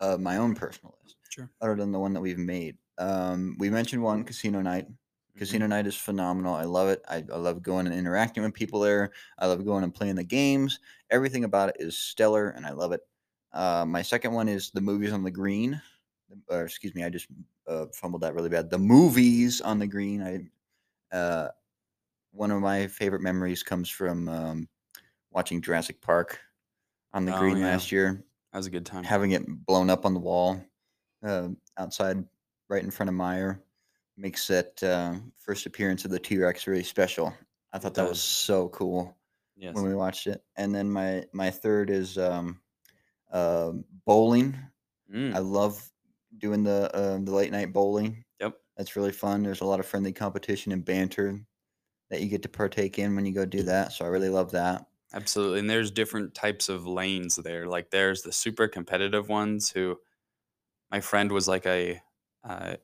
of 0.00 0.20
my 0.20 0.36
own 0.36 0.54
personal 0.54 0.94
list, 1.02 1.16
Sure. 1.28 1.50
other 1.60 1.74
than 1.76 1.92
the 1.92 1.98
one 1.98 2.12
that 2.12 2.20
we've 2.20 2.38
made. 2.38 2.76
Um, 2.98 3.56
we 3.58 3.70
mentioned 3.70 4.02
one 4.02 4.24
casino 4.24 4.60
night. 4.60 4.86
Mm-hmm. 4.86 5.38
Casino 5.38 5.66
night 5.66 5.86
is 5.86 5.96
phenomenal. 5.96 6.54
I 6.54 6.64
love 6.64 6.88
it. 6.88 7.02
I, 7.08 7.24
I 7.32 7.36
love 7.36 7.62
going 7.62 7.86
and 7.86 7.94
interacting 7.94 8.42
with 8.42 8.52
people 8.52 8.80
there. 8.80 9.12
I 9.38 9.46
love 9.46 9.64
going 9.64 9.84
and 9.84 9.94
playing 9.94 10.16
the 10.16 10.24
games. 10.24 10.78
Everything 11.10 11.44
about 11.44 11.70
it 11.70 11.76
is 11.80 11.96
stellar, 11.96 12.50
and 12.50 12.66
I 12.66 12.72
love 12.72 12.92
it. 12.92 13.00
Uh, 13.52 13.84
my 13.86 14.02
second 14.02 14.32
one 14.32 14.48
is 14.48 14.70
the 14.70 14.80
movies 14.80 15.12
on 15.12 15.22
the 15.22 15.30
green. 15.30 15.80
Or 16.48 16.64
excuse 16.64 16.94
me, 16.94 17.04
I 17.04 17.10
just 17.10 17.26
uh, 17.66 17.86
fumbled 17.92 18.22
that 18.22 18.34
really 18.34 18.48
bad. 18.48 18.70
The 18.70 18.78
movies 18.78 19.60
on 19.60 19.78
the 19.78 19.86
green. 19.86 20.22
I 20.22 21.16
uh, 21.16 21.48
one 22.32 22.50
of 22.50 22.60
my 22.60 22.86
favorite 22.86 23.22
memories 23.22 23.62
comes 23.62 23.88
from 23.88 24.28
um, 24.28 24.68
watching 25.30 25.60
Jurassic 25.62 26.00
Park 26.00 26.40
on 27.12 27.24
the 27.24 27.34
Oh, 27.34 27.38
green 27.38 27.58
yeah. 27.58 27.66
last 27.66 27.92
year, 27.92 28.24
That 28.52 28.58
was 28.58 28.66
a 28.66 28.70
good 28.70 28.86
time. 28.86 29.04
having 29.04 29.32
it 29.32 29.46
blown 29.66 29.90
up 29.90 30.04
on 30.04 30.14
the 30.14 30.20
wall 30.20 30.62
uh, 31.22 31.48
outside, 31.76 32.24
right 32.68 32.82
in 32.82 32.90
front 32.90 33.08
of 33.08 33.14
Meier, 33.14 33.62
makes 34.16 34.46
that 34.48 34.82
uh, 34.82 35.14
first 35.38 35.66
appearance 35.66 36.04
of 36.04 36.10
the 36.10 36.18
T 36.18 36.38
Rex 36.38 36.66
really 36.66 36.82
special. 36.82 37.32
I 37.72 37.78
thought 37.78 37.94
that 37.94 38.08
was 38.08 38.22
so 38.22 38.68
cool 38.70 39.16
yes. 39.56 39.74
when 39.74 39.84
we 39.84 39.94
watched 39.94 40.26
it. 40.26 40.44
And 40.56 40.74
then 40.74 40.90
my 40.90 41.24
my 41.32 41.50
third 41.50 41.90
is 41.90 42.18
um, 42.18 42.60
uh, 43.30 43.72
bowling. 44.04 44.56
Mm, 45.12 45.34
I 45.34 45.38
love 45.38 45.90
doing 46.38 46.62
the 46.64 46.94
uh, 46.94 47.18
the 47.22 47.32
late 47.34 47.52
night 47.52 47.72
bowling. 47.72 48.24
Yep. 48.40 48.58
That's 48.76 48.96
really 48.96 49.12
fun. 49.12 49.42
There's 49.42 49.60
a 49.60 49.66
lot 49.66 49.80
of 49.80 49.86
friendly 49.86 50.12
competition 50.12 50.72
and 50.72 50.84
banter 50.84 51.40
that 52.12 52.20
you 52.20 52.28
get 52.28 52.42
to 52.42 52.48
partake 52.48 52.98
in 52.98 53.16
when 53.16 53.24
you 53.24 53.32
go 53.32 53.46
do 53.46 53.62
that. 53.62 53.90
So 53.90 54.04
I 54.04 54.08
really 54.08 54.28
love 54.28 54.50
that. 54.50 54.84
Absolutely. 55.14 55.60
And 55.60 55.70
there's 55.70 55.90
different 55.90 56.34
types 56.34 56.68
of 56.68 56.86
lanes 56.86 57.36
there. 57.36 57.66
Like 57.66 57.90
there's 57.90 58.20
the 58.20 58.32
super 58.32 58.68
competitive 58.68 59.30
ones 59.30 59.70
who 59.70 59.98
my 60.90 61.00
friend 61.00 61.32
was 61.32 61.48
like 61.48 61.64
a 61.64 62.02
uh, 62.44 62.74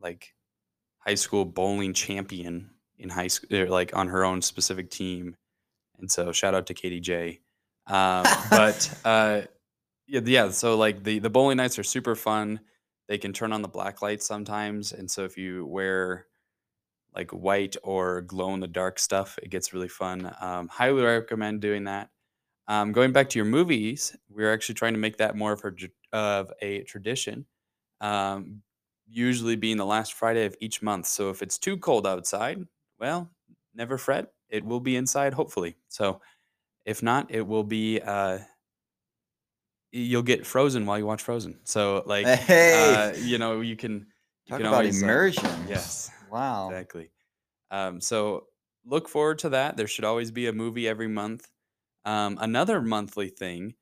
like 0.00 0.34
high 0.98 1.16
school 1.16 1.44
bowling 1.44 1.92
champion 1.92 2.70
in 2.98 3.08
high 3.08 3.26
school, 3.26 3.66
like 3.68 3.96
on 3.96 4.06
her 4.06 4.24
own 4.24 4.40
specific 4.40 4.90
team. 4.90 5.34
And 5.98 6.08
so 6.08 6.30
shout 6.30 6.54
out 6.54 6.66
to 6.68 6.74
Katie 6.74 7.00
J. 7.00 7.40
Um, 7.88 8.24
but 8.50 8.96
uh, 9.04 9.40
yeah, 10.06 10.20
yeah. 10.24 10.50
So 10.50 10.76
like 10.76 11.02
the 11.02 11.18
the 11.18 11.30
bowling 11.30 11.56
nights 11.56 11.80
are 11.80 11.84
super 11.84 12.14
fun. 12.14 12.60
They 13.08 13.18
can 13.18 13.32
turn 13.32 13.52
on 13.52 13.62
the 13.62 13.68
black 13.68 14.02
lights 14.02 14.24
sometimes, 14.24 14.92
and 14.92 15.10
so 15.10 15.24
if 15.24 15.36
you 15.36 15.66
wear 15.66 16.26
like 17.14 17.30
white 17.30 17.76
or 17.82 18.22
glow 18.22 18.54
in 18.54 18.60
the 18.60 18.68
dark 18.68 18.98
stuff, 18.98 19.38
it 19.42 19.50
gets 19.50 19.72
really 19.72 19.88
fun. 19.88 20.34
Um, 20.40 20.68
highly 20.68 21.02
recommend 21.02 21.60
doing 21.60 21.84
that. 21.84 22.10
Um, 22.68 22.92
going 22.92 23.12
back 23.12 23.28
to 23.30 23.38
your 23.38 23.46
movies, 23.46 24.16
we're 24.30 24.52
actually 24.52 24.76
trying 24.76 24.94
to 24.94 24.98
make 24.98 25.18
that 25.18 25.36
more 25.36 25.52
of 25.52 25.62
a 25.64 26.16
of 26.16 26.52
a 26.62 26.82
tradition. 26.84 27.46
Um, 28.00 28.62
usually 29.08 29.56
being 29.56 29.76
the 29.76 29.86
last 29.86 30.14
Friday 30.14 30.46
of 30.46 30.56
each 30.60 30.80
month. 30.80 31.06
So 31.06 31.28
if 31.30 31.42
it's 31.42 31.58
too 31.58 31.76
cold 31.76 32.06
outside, 32.06 32.64
well, 32.98 33.30
never 33.74 33.98
fret. 33.98 34.32
It 34.48 34.64
will 34.64 34.80
be 34.80 34.96
inside, 34.96 35.34
hopefully. 35.34 35.76
So 35.88 36.20
if 36.86 37.02
not, 37.02 37.30
it 37.30 37.42
will 37.46 37.64
be. 37.64 38.00
Uh, 38.00 38.38
you'll 39.90 40.22
get 40.22 40.46
frozen 40.46 40.86
while 40.86 40.98
you 40.98 41.06
watch 41.06 41.22
Frozen. 41.22 41.60
So 41.64 42.02
like, 42.06 42.26
Hey! 42.26 42.94
uh, 42.94 43.12
you 43.18 43.38
know, 43.38 43.60
you 43.60 43.76
can. 43.76 44.06
You 44.46 44.50
Talk 44.50 44.58
can 44.58 44.66
about 44.66 44.78
always, 44.78 45.02
uh, 45.02 45.06
immersion. 45.06 45.50
yes. 45.68 46.10
Wow. 46.32 46.68
Exactly. 46.68 47.10
Um, 47.70 48.00
so 48.00 48.46
look 48.84 49.08
forward 49.08 49.38
to 49.40 49.50
that. 49.50 49.76
There 49.76 49.86
should 49.86 50.04
always 50.04 50.30
be 50.30 50.46
a 50.46 50.52
movie 50.52 50.88
every 50.88 51.08
month. 51.08 51.50
Um, 52.04 52.38
another 52.40 52.82
monthly 52.82 53.28
thing 53.28 53.74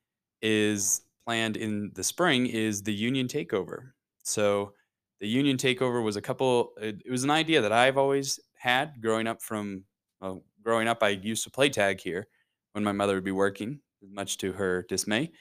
is 0.42 1.02
planned 1.24 1.56
in 1.56 1.92
the 1.94 2.04
spring 2.04 2.46
is 2.46 2.82
the 2.82 2.94
Union 2.94 3.28
Takeover. 3.28 3.92
So 4.22 4.74
the 5.20 5.28
Union 5.28 5.56
Takeover 5.56 6.02
was 6.04 6.16
a 6.16 6.22
couple. 6.22 6.72
It, 6.80 7.02
it 7.04 7.10
was 7.10 7.24
an 7.24 7.30
idea 7.30 7.60
that 7.62 7.72
I've 7.72 7.98
always 7.98 8.40
had 8.54 9.00
growing 9.00 9.26
up. 9.26 9.42
From 9.42 9.84
well, 10.20 10.44
growing 10.62 10.88
up, 10.88 11.02
I 11.02 11.10
used 11.10 11.44
to 11.44 11.50
play 11.50 11.68
tag 11.70 12.00
here 12.00 12.28
when 12.72 12.84
my 12.84 12.92
mother 12.92 13.14
would 13.14 13.24
be 13.24 13.32
working, 13.32 13.80
much 14.02 14.38
to 14.38 14.52
her 14.52 14.84
dismay. 14.88 15.32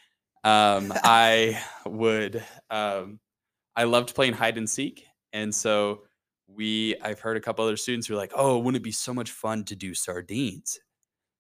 Um, 0.44 0.94
I 1.04 1.62
would. 1.86 2.44
Um, 2.70 3.20
I 3.75 3.86
loved 3.86 4.16
playing 4.16 4.34
hide 4.34 4.58
and 4.58 4.70
seek, 4.70 5.06
and 5.34 5.54
so 5.54 6.04
we 6.56 6.96
I've 7.01 7.20
heard 7.20 7.38
a 7.38 7.41
couple 7.41 7.65
other 7.65 7.77
students 7.77 8.08
who 8.08 8.13
are 8.15 8.18
like, 8.18 8.34
"Oh, 8.36 8.58
wouldn't 8.58 8.82
it 8.82 8.84
be 8.84 8.91
so 8.91 9.13
much 9.13 9.32
fun 9.32 9.63
to 9.65 9.75
do 9.75 9.94
sardines?" 9.94 10.79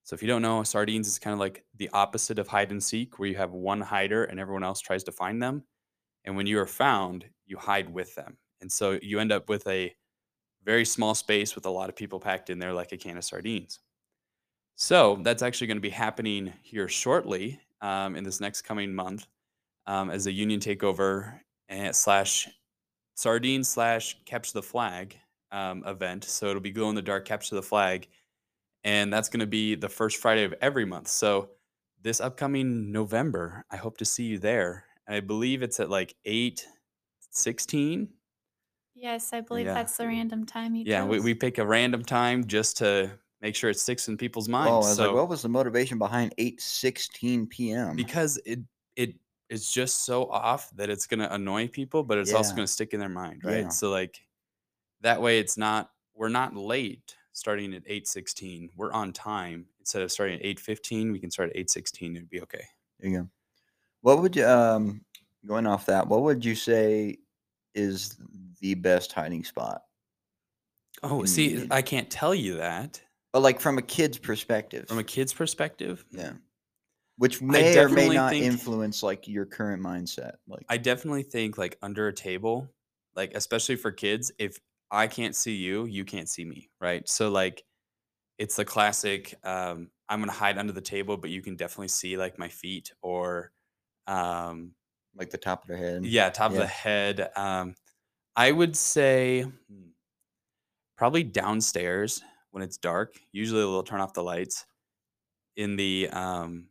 So 0.03 0.15
if 0.15 0.21
you 0.21 0.27
don't 0.27 0.41
know, 0.41 0.63
sardines 0.63 1.07
is 1.07 1.19
kind 1.19 1.33
of 1.33 1.39
like 1.39 1.65
the 1.77 1.89
opposite 1.93 2.39
of 2.39 2.47
hide 2.47 2.71
and 2.71 2.83
seek, 2.83 3.19
where 3.19 3.29
you 3.29 3.35
have 3.37 3.51
one 3.51 3.81
hider 3.81 4.23
and 4.23 4.39
everyone 4.39 4.63
else 4.63 4.81
tries 4.81 5.03
to 5.05 5.11
find 5.11 5.41
them. 5.41 5.63
And 6.25 6.35
when 6.35 6.47
you 6.47 6.59
are 6.59 6.65
found, 6.65 7.25
you 7.45 7.57
hide 7.57 7.93
with 7.93 8.15
them. 8.15 8.37
And 8.61 8.71
so 8.71 8.97
you 9.01 9.19
end 9.19 9.31
up 9.31 9.49
with 9.49 9.67
a 9.67 9.93
very 10.63 10.85
small 10.85 11.15
space 11.15 11.55
with 11.55 11.65
a 11.65 11.69
lot 11.69 11.89
of 11.89 11.95
people 11.95 12.19
packed 12.19 12.49
in 12.49 12.59
there 12.59 12.73
like 12.73 12.91
a 12.91 12.97
can 12.97 13.17
of 13.17 13.23
sardines. 13.23 13.79
So 14.75 15.19
that's 15.23 15.43
actually 15.43 15.67
going 15.67 15.77
to 15.77 15.81
be 15.81 15.89
happening 15.89 16.53
here 16.63 16.87
shortly 16.87 17.59
um, 17.81 18.15
in 18.15 18.23
this 18.23 18.41
next 18.41 18.63
coming 18.63 18.93
month 18.93 19.27
um, 19.85 20.09
as 20.09 20.27
a 20.27 20.31
union 20.31 20.59
takeover 20.59 21.39
and 21.67 21.95
slash 21.95 22.47
sardine 23.19 23.63
slash 23.63 24.17
capture 24.25 24.53
the 24.53 24.63
flag 24.63 25.17
um, 25.51 25.83
event. 25.85 26.23
So 26.23 26.47
it'll 26.49 26.61
be 26.61 26.71
glow 26.71 26.89
in 26.89 26.95
the 26.95 27.01
dark 27.01 27.25
capture 27.25 27.55
the 27.55 27.61
flag, 27.63 28.07
and 28.83 29.11
that's 29.13 29.29
going 29.29 29.41
to 29.41 29.47
be 29.47 29.75
the 29.75 29.89
first 29.89 30.17
Friday 30.17 30.43
of 30.45 30.53
every 30.61 30.85
month. 30.85 31.07
So 31.09 31.51
this 32.01 32.21
upcoming 32.21 32.91
November, 32.91 33.65
I 33.71 33.77
hope 33.77 33.97
to 33.97 34.05
see 34.05 34.25
you 34.25 34.39
there. 34.39 34.85
I 35.07 35.19
believe 35.21 35.63
it's 35.63 35.79
at 35.79 35.89
like 35.89 36.15
eight 36.25 36.67
sixteen. 37.31 38.13
Yes, 38.95 39.33
I 39.33 39.41
believe 39.41 39.65
Yeah. 39.65 39.73
that's 39.73 39.97
the 39.97 40.07
random 40.07 40.45
time 40.45 40.75
you 40.75 40.85
Yeah, 40.85 41.03
we, 41.05 41.17
chose. 41.17 41.23
we 41.23 41.33
pick 41.33 41.57
a 41.57 41.65
random 41.65 42.03
time 42.03 42.45
just 42.47 42.77
to 42.77 43.19
make 43.41 43.55
sure 43.55 43.69
it 43.69 43.79
sticks 43.79 44.07
in 44.07 44.17
people's 44.17 44.47
Oh, 44.47 44.51
minds. 44.51 44.85
I 44.85 44.89
was 44.89 44.97
so 44.97 45.07
like, 45.07 45.13
what 45.15 45.29
was 45.29 45.41
the 45.41 45.49
motivation 45.49 45.97
behind 45.97 46.33
8:16 46.37 47.47
p.m.? 47.49 47.95
because 47.95 48.39
it 48.45 48.59
it 48.95 49.15
is 49.49 49.71
just 49.71 50.05
so 50.05 50.29
off 50.29 50.69
that 50.75 50.89
it's 50.89 51.07
going 51.07 51.19
to 51.19 51.33
annoy 51.33 51.67
people, 51.67 52.03
but 52.03 52.17
it's 52.17 52.33
also 52.33 52.55
going 52.55 52.65
to 52.67 52.71
stick 52.71 52.93
in 52.93 52.99
their 52.99 53.09
mind, 53.09 53.41
right? 53.43 53.63
Yeah. 53.63 53.69
So 53.69 53.89
like 53.89 54.19
that 55.01 55.21
way, 55.21 55.39
it's 55.39 55.57
not 55.57 55.89
we're 56.15 56.29
not 56.29 56.55
late 56.55 57.15
starting 57.31 57.73
at 57.73 57.83
eight 57.87 58.07
sixteen. 58.07 58.69
We're 58.75 58.91
on 58.91 59.11
time 59.13 59.65
instead 59.79 60.01
of 60.01 60.11
starting 60.11 60.35
at 60.39 60.45
eight 60.45 60.59
fifteen. 60.59 61.11
We 61.11 61.19
can 61.19 61.31
start 61.31 61.49
at 61.49 61.57
eight 61.57 61.69
sixteen. 61.69 62.15
It'd 62.15 62.29
be 62.29 62.41
okay. 62.41 62.63
There 62.99 63.09
you 63.11 63.17
go. 63.19 63.29
What 64.01 64.21
would 64.21 64.35
you 64.35 64.45
um 64.45 65.01
going 65.45 65.65
off 65.65 65.85
that? 65.87 66.07
What 66.07 66.23
would 66.23 66.43
you 66.45 66.55
say 66.55 67.17
is 67.73 68.17
the 68.61 68.73
best 68.75 69.11
hiding 69.13 69.43
spot? 69.43 69.81
Oh, 71.01 71.23
see? 71.25 71.65
I 71.71 71.81
can't 71.81 72.09
tell 72.09 72.35
you 72.35 72.55
that 72.57 73.01
But 73.31 73.41
like 73.41 73.61
from 73.61 73.77
a 73.77 73.81
kid's 73.81 74.17
perspective. 74.17 74.87
from 74.89 74.99
a 74.99 75.03
kid's 75.03 75.33
perspective. 75.33 76.03
yeah. 76.11 76.33
Which 77.19 77.41
may 77.41 77.77
or 77.77 77.89
may 77.89 78.09
not 78.09 78.31
think- 78.31 78.45
influence 78.45 79.03
like 79.03 79.27
your 79.27 79.45
current 79.45 79.83
mindset. 79.83 80.37
Like 80.47 80.65
I 80.69 80.77
definitely 80.77 81.23
think 81.23 81.57
like 81.57 81.77
under 81.81 82.07
a 82.07 82.13
table, 82.13 82.67
like 83.13 83.33
especially 83.35 83.75
for 83.75 83.91
kids, 83.91 84.31
if 84.39 84.57
I 84.89 85.07
can't 85.07 85.35
see 85.35 85.53
you, 85.55 85.85
you 85.85 86.05
can't 86.05 86.29
see 86.29 86.45
me, 86.45 86.69
right? 86.81 87.07
So 87.07 87.29
like 87.29 87.63
it's 88.37 88.55
the 88.55 88.63
classic 88.65 89.35
um 89.43 89.91
I'm 90.07 90.19
going 90.21 90.29
to 90.31 90.35
hide 90.35 90.57
under 90.57 90.71
the 90.73 90.81
table 90.81 91.17
but 91.17 91.29
you 91.29 91.41
can 91.41 91.55
definitely 91.57 91.89
see 91.89 92.15
like 92.17 92.39
my 92.39 92.47
feet 92.47 92.93
or 93.01 93.51
um 94.07 94.71
like 95.13 95.29
the 95.29 95.37
top 95.37 95.63
of 95.63 95.67
the 95.67 95.77
head. 95.77 96.05
yeah, 96.05 96.29
top 96.29 96.51
of 96.51 96.57
the 96.57 96.65
head. 96.67 97.29
Um 97.35 97.75
I 98.37 98.49
would 98.53 98.77
say 98.77 99.41
hmm, 99.41 99.89
probably 100.95 101.23
downstairs 101.23 102.23
when 102.51 102.63
it's 102.63 102.77
dark. 102.77 103.19
Usually 103.33 103.59
they'll 103.59 103.83
turn 103.83 103.99
off 103.99 104.13
the 104.13 104.23
lights 104.23 104.65
in 105.57 105.75
the 105.75 106.07
um 106.13 106.68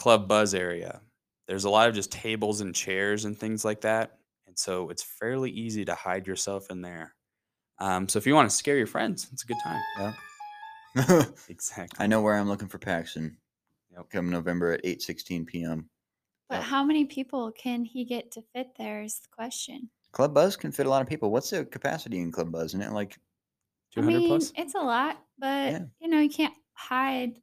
club 0.00 0.26
buzz 0.26 0.54
area. 0.54 1.02
There's 1.46 1.64
a 1.64 1.70
lot 1.70 1.88
of 1.90 1.94
just 1.94 2.10
tables 2.10 2.62
and 2.62 2.74
chairs 2.74 3.26
and 3.26 3.36
things 3.38 3.66
like 3.66 3.82
that. 3.82 4.16
And 4.46 4.58
so 4.58 4.88
it's 4.88 5.02
fairly 5.02 5.50
easy 5.50 5.84
to 5.84 5.94
hide 5.94 6.26
yourself 6.26 6.70
in 6.70 6.80
there. 6.80 7.14
Um, 7.78 8.08
so 8.08 8.18
if 8.18 8.26
you 8.26 8.34
want 8.34 8.48
to 8.48 8.56
scare 8.56 8.78
your 8.78 8.86
friends, 8.86 9.28
it's 9.30 9.44
a 9.44 9.46
good 9.46 9.58
time. 9.62 9.82
Yeah. 9.98 11.24
Exactly. 11.48 12.02
I 12.02 12.06
know 12.06 12.22
where 12.22 12.34
I'm 12.34 12.48
looking 12.48 12.66
for 12.68 12.78
Paxton. 12.78 13.36
Yep. 13.92 14.08
Come 14.10 14.30
November 14.30 14.72
at 14.72 14.84
8:16 14.84 15.46
p.m. 15.46 15.88
But 16.48 16.56
Yep. 16.56 16.64
how 16.64 16.82
many 16.82 17.04
people 17.04 17.52
can 17.52 17.84
he 17.84 18.04
get 18.04 18.32
to 18.32 18.42
fit 18.54 18.68
there 18.78 19.02
is 19.02 19.20
the 19.20 19.28
question. 19.30 19.90
Club 20.12 20.32
Buzz 20.34 20.56
can 20.56 20.72
fit 20.72 20.86
a 20.86 20.90
lot 20.90 21.02
of 21.02 21.08
people. 21.08 21.30
What's 21.30 21.50
the 21.50 21.64
capacity 21.66 22.18
in 22.20 22.32
Club 22.32 22.50
Buzz? 22.50 22.70
Isn't 22.70 22.82
it 22.82 22.92
like 22.92 23.18
200 23.92 24.16
I 24.16 24.18
mean, 24.18 24.28
plus? 24.28 24.52
it's 24.56 24.74
a 24.74 24.80
lot, 24.80 25.22
but 25.38 25.72
Yeah. 25.72 25.84
you 26.00 26.08
know, 26.08 26.20
you 26.20 26.30
can't 26.30 26.54
hide 26.72 27.40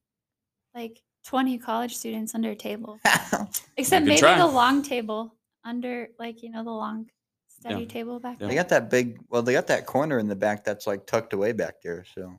like 0.75 1.01
20 1.25 1.57
college 1.57 1.95
students 1.95 2.33
under 2.35 2.51
a 2.51 2.55
table. 2.55 2.99
Except 3.77 4.05
maybe 4.05 4.19
try. 4.19 4.37
the 4.37 4.45
long 4.47 4.81
table 4.81 5.35
under 5.65 6.09
like, 6.19 6.43
you 6.43 6.49
know, 6.49 6.63
the 6.63 6.71
long 6.71 7.09
study 7.47 7.85
table 7.85 8.19
back 8.19 8.37
Yeah. 8.39 8.47
They 8.47 8.55
got 8.55 8.69
that 8.69 8.89
big. 8.89 9.19
Well, 9.29 9.41
they 9.41 9.53
got 9.53 9.67
that 9.67 9.85
corner 9.85 10.19
in 10.19 10.27
the 10.27 10.35
back 10.35 10.63
that's 10.63 10.87
like 10.87 11.05
tucked 11.05 11.33
away 11.33 11.51
back 11.51 11.81
there. 11.81 12.05
So 12.15 12.33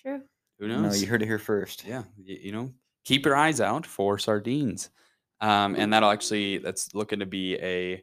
True. 0.00 0.22
Who 0.58 0.68
no, 0.68 0.80
knows? 0.80 1.00
you 1.00 1.08
heard 1.08 1.22
it 1.22 1.26
here 1.26 1.38
first. 1.38 1.84
Yeah, 1.86 2.02
y- 2.18 2.38
you 2.42 2.52
know, 2.52 2.72
keep 3.04 3.24
your 3.24 3.36
eyes 3.36 3.60
out 3.60 3.86
for 3.86 4.18
sardines. 4.18 4.90
Um, 5.40 5.74
and 5.76 5.92
that'll 5.92 6.10
actually 6.10 6.58
that's 6.58 6.94
looking 6.94 7.18
to 7.20 7.26
be 7.26 7.54
a 7.56 8.02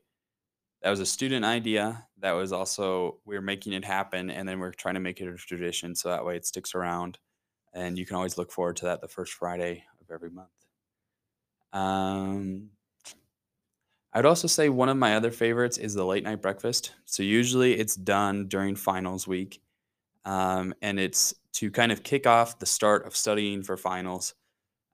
that 0.81 0.89
was 0.89 0.99
a 0.99 1.05
student 1.05 1.45
idea. 1.45 2.05
That 2.19 2.31
was 2.33 2.51
also 2.51 3.19
we 3.25 3.35
are 3.37 3.41
making 3.41 3.73
it 3.73 3.85
happen, 3.85 4.29
and 4.29 4.47
then 4.47 4.59
we're 4.59 4.71
trying 4.73 4.95
to 4.95 4.99
make 4.99 5.21
it 5.21 5.27
a 5.27 5.35
tradition 5.35 5.95
so 5.95 6.09
that 6.09 6.25
way 6.25 6.35
it 6.35 6.45
sticks 6.45 6.75
around, 6.75 7.19
and 7.73 7.97
you 7.97 8.05
can 8.05 8.15
always 8.15 8.37
look 8.37 8.51
forward 8.51 8.75
to 8.77 8.85
that 8.85 9.01
the 9.01 9.07
first 9.07 9.33
Friday 9.33 9.83
of 9.90 9.90
every 10.11 10.29
month. 10.29 10.49
Um, 11.73 12.69
I'd 14.13 14.25
also 14.25 14.47
say 14.47 14.69
one 14.69 14.89
of 14.89 14.97
my 14.97 15.15
other 15.15 15.31
favorites 15.31 15.77
is 15.77 15.93
the 15.93 16.05
late 16.05 16.23
night 16.23 16.41
breakfast. 16.41 16.91
So 17.05 17.23
usually 17.23 17.79
it's 17.79 17.95
done 17.95 18.47
during 18.47 18.75
finals 18.75 19.27
week, 19.27 19.61
um, 20.25 20.73
and 20.81 20.99
it's 20.99 21.33
to 21.53 21.71
kind 21.71 21.91
of 21.91 22.03
kick 22.03 22.27
off 22.27 22.59
the 22.59 22.65
start 22.65 23.05
of 23.07 23.15
studying 23.15 23.63
for 23.63 23.77
finals. 23.77 24.33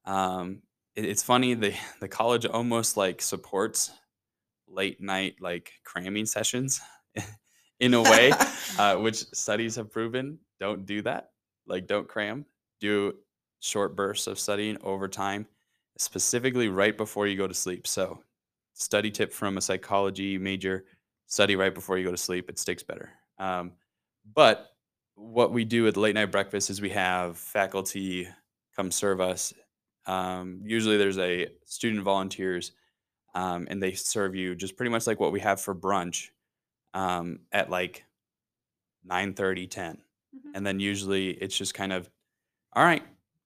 Um, 0.05 0.61
it- 0.95 1.05
it's 1.05 1.23
funny 1.23 1.53
the 1.55 1.75
the 2.01 2.07
college 2.07 2.45
almost 2.45 2.97
like 2.97 3.21
supports 3.21 3.91
late 4.67 5.01
night 5.01 5.35
like 5.41 5.73
cramming 5.83 6.25
sessions 6.25 6.81
in 7.79 7.93
a 7.93 8.01
way, 8.03 8.31
uh, 8.79 8.97
which 8.97 9.17
studies 9.33 9.75
have 9.77 9.91
proven 9.91 10.39
don't 10.59 10.85
do 10.85 11.01
that. 11.03 11.31
Like 11.67 11.87
don't 11.87 12.07
cram, 12.07 12.45
do 12.81 13.15
short 13.59 13.95
bursts 13.95 14.27
of 14.27 14.39
studying 14.39 14.77
over 14.83 15.07
time, 15.07 15.47
specifically 15.97 16.69
right 16.69 16.95
before 16.97 17.27
you 17.27 17.35
go 17.37 17.47
to 17.47 17.53
sleep. 17.53 17.87
So 17.87 18.23
study 18.73 19.09
tip 19.11 19.33
from 19.33 19.57
a 19.57 19.61
psychology 19.61 20.37
major 20.37 20.85
study 21.25 21.55
right 21.55 21.73
before 21.73 21.97
you 21.97 22.05
go 22.05 22.11
to 22.11 22.17
sleep 22.17 22.47
it 22.47 22.59
sticks 22.59 22.83
better 22.83 23.09
um, 23.39 23.71
but 24.35 24.69
what 25.15 25.51
we 25.51 25.65
do 25.65 25.87
at 25.87 25.97
late 25.97 26.13
night 26.13 26.31
breakfast 26.31 26.69
is 26.69 26.79
we 26.79 26.89
have 26.91 27.37
faculty 27.37 28.27
come 28.75 28.91
serve 28.91 29.19
us 29.19 29.51
um, 30.05 30.61
usually 30.63 30.95
there's 30.95 31.17
a 31.17 31.47
student 31.65 32.03
volunteers 32.03 32.73
um, 33.35 33.67
and 33.69 33.81
they 33.81 33.93
serve 33.93 34.35
you 34.35 34.55
just 34.55 34.77
pretty 34.77 34.91
much 34.91 35.07
like 35.07 35.19
what 35.19 35.31
we 35.31 35.39
have 35.39 35.59
for 35.59 35.73
brunch 35.73 36.29
um, 36.93 37.39
at 37.51 37.69
like 37.69 38.05
9 39.03 39.33
30 39.33 39.67
10 39.67 39.97
Mhm. 40.35 40.51
and 40.53 40.65
then 40.67 40.79
usually 40.79 41.31
it's 41.31 41.57
just 41.57 41.73
kind 41.73 41.91
of 41.93 42.09
all 42.73 42.83
right 42.83 43.03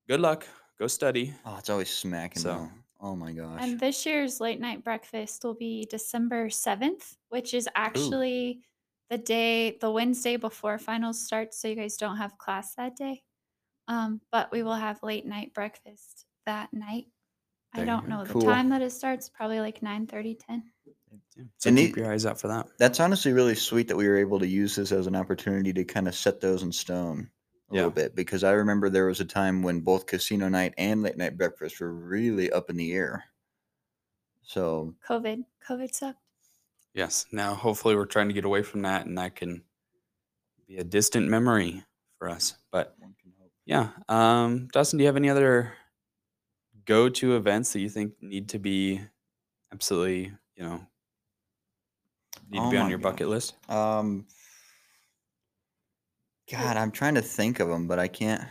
good 0.08 0.20
luck 0.20 0.46
go 0.80 0.88
study 0.88 1.34
Oh, 1.46 1.58
it's 1.58 1.70
always 1.70 1.90
smacking. 1.90 2.42
So- 2.42 2.50
though. 2.54 2.70
Oh 3.04 3.16
my 3.16 3.32
gosh. 3.32 3.60
And 3.64 3.80
this 3.80 4.06
year's 4.06 4.40
late 4.40 4.60
night 4.60 4.84
breakfast 4.84 5.44
will 5.44 5.56
be 5.56 5.88
December 5.90 6.50
7th, 6.50 7.18
which 7.30 7.56
is 7.56 7.68
actually 7.74 8.62
the 9.10 9.18
day, 9.18 9.78
the 9.82 9.90
Wednesday 9.90 10.36
before 10.38 10.78
finals 10.78 11.20
starts. 11.20 11.60
So 11.60 11.68
you 11.68 11.74
guys 11.76 11.98
don't 11.98 12.18
have 12.18 12.38
class 12.38 12.76
that 12.76 12.96
day. 12.96 13.24
Um, 13.88 14.22
but 14.32 14.52
we 14.52 14.62
will 14.62 14.76
have 14.76 15.02
late 15.02 15.26
night 15.26 15.52
breakfast 15.56 16.28
that 16.46 16.72
night. 16.74 17.08
There 17.74 17.82
I 17.84 17.86
don't 17.88 18.08
go. 18.08 18.18
know 18.18 18.24
the 18.24 18.40
time 18.40 18.70
that 18.70 18.84
it 18.84 18.92
starts, 18.92 19.30
probably 19.30 19.60
like 19.62 19.82
9 19.82 20.06
30, 20.06 20.36
10. 20.36 20.64
So 21.58 21.70
And 21.70 21.78
keep 21.80 21.96
the- 21.96 22.02
your 22.02 22.12
eyes 22.14 22.28
out 22.28 22.40
for 22.40 22.50
that 22.50 22.68
That's 22.78 23.00
honestly 23.00 23.34
really 23.34 23.56
sweet 23.56 23.88
that 23.88 23.98
we 23.98 24.08
were 24.08 24.18
able 24.18 24.38
to 24.40 24.48
use 24.48 24.76
this 24.76 24.92
as 24.92 25.08
an 25.08 25.16
opportunity 25.16 25.74
to 25.74 25.84
kind 25.84 26.08
of 26.08 26.14
set 26.14 26.40
those 26.40 26.62
in 26.62 26.72
stone 26.72 27.32
a 27.72 27.76
Yeah. 27.76 27.80
little 27.82 27.92
bit 27.92 28.16
because 28.16 28.44
I 28.44 28.52
remember 28.52 28.90
there 28.90 29.08
was 29.08 29.20
a 29.20 29.26
time 29.26 29.64
when 29.64 29.80
both 29.82 30.06
casino 30.06 30.50
night 30.50 30.74
and 30.78 31.02
late 31.02 31.18
night 31.18 31.38
breakfast 31.38 31.80
were 31.80 31.94
really 31.94 32.52
up 32.52 32.70
in 32.70 32.76
the 32.78 32.94
air. 32.94 33.26
So 34.44 34.96
COVID. 35.08 35.46
COVID 35.68 35.94
sucked. 35.94 36.20
Yes. 36.94 37.26
Now, 37.32 37.56
hopefully, 37.56 37.96
we're 37.96 38.06
trying 38.06 38.28
to 38.28 38.34
get 38.34 38.44
away 38.46 38.64
from 38.64 38.82
that, 38.82 39.06
and 39.06 39.18
that 39.18 39.36
can 39.36 39.64
be 40.68 40.78
a 40.78 40.84
distant 40.84 41.30
memory 41.30 41.84
for 42.18 42.30
us. 42.30 42.56
But 42.72 42.96
one 43.00 43.16
can 43.22 43.32
hope. 43.40 43.52
yeah, 43.66 43.92
um, 44.10 44.68
Dawson, 44.74 44.98
do 44.98 45.04
you 45.04 45.08
have 45.08 45.16
any 45.16 45.30
other 45.30 45.74
go-to 46.86 47.36
events 47.38 47.72
that 47.74 47.80
you 47.80 47.88
think 47.90 48.14
need 48.22 48.50
to 48.50 48.60
be 48.60 49.00
absolutely, 49.72 50.34
you 50.56 50.64
know, 50.64 50.86
need 52.50 52.60
to 52.60 52.66
Oh 52.66 52.72
be 52.72 52.78
on 52.78 52.84
my 52.86 52.90
your 52.90 53.00
bucket 53.00 53.30
list? 53.30 53.54
Um, 53.70 54.28
God, 56.52 56.76
I'm 56.76 56.92
trying 56.92 57.16
to 57.16 57.22
think 57.22 57.60
of 57.62 57.70
them, 57.70 57.88
but 57.88 57.98
I 57.98 58.08
can't. 58.10 58.44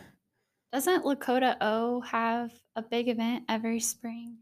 Doesn't 0.72 1.04
Lakota 1.04 1.56
O 1.60 2.00
have 2.00 2.50
a 2.76 2.82
big 2.82 3.08
event 3.08 3.44
every 3.48 3.80
spring? 3.80 4.38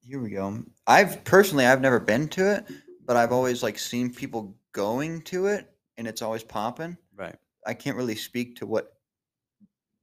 Here 0.00 0.20
we 0.20 0.30
go. 0.30 0.64
I've 0.86 1.22
personally, 1.22 1.66
I've 1.66 1.80
never 1.80 2.00
been 2.00 2.28
to 2.30 2.54
it, 2.56 2.66
but 3.06 3.16
I've 3.16 3.30
always 3.30 3.62
like 3.62 3.78
seen 3.78 4.12
people 4.12 4.56
going 4.72 5.22
to 5.22 5.46
it, 5.46 5.70
and 5.96 6.08
it's 6.08 6.22
always 6.22 6.42
popping. 6.42 6.96
Right. 7.14 7.36
I 7.64 7.74
can't 7.74 7.96
really 7.96 8.16
speak 8.16 8.56
to 8.56 8.66
what 8.66 8.96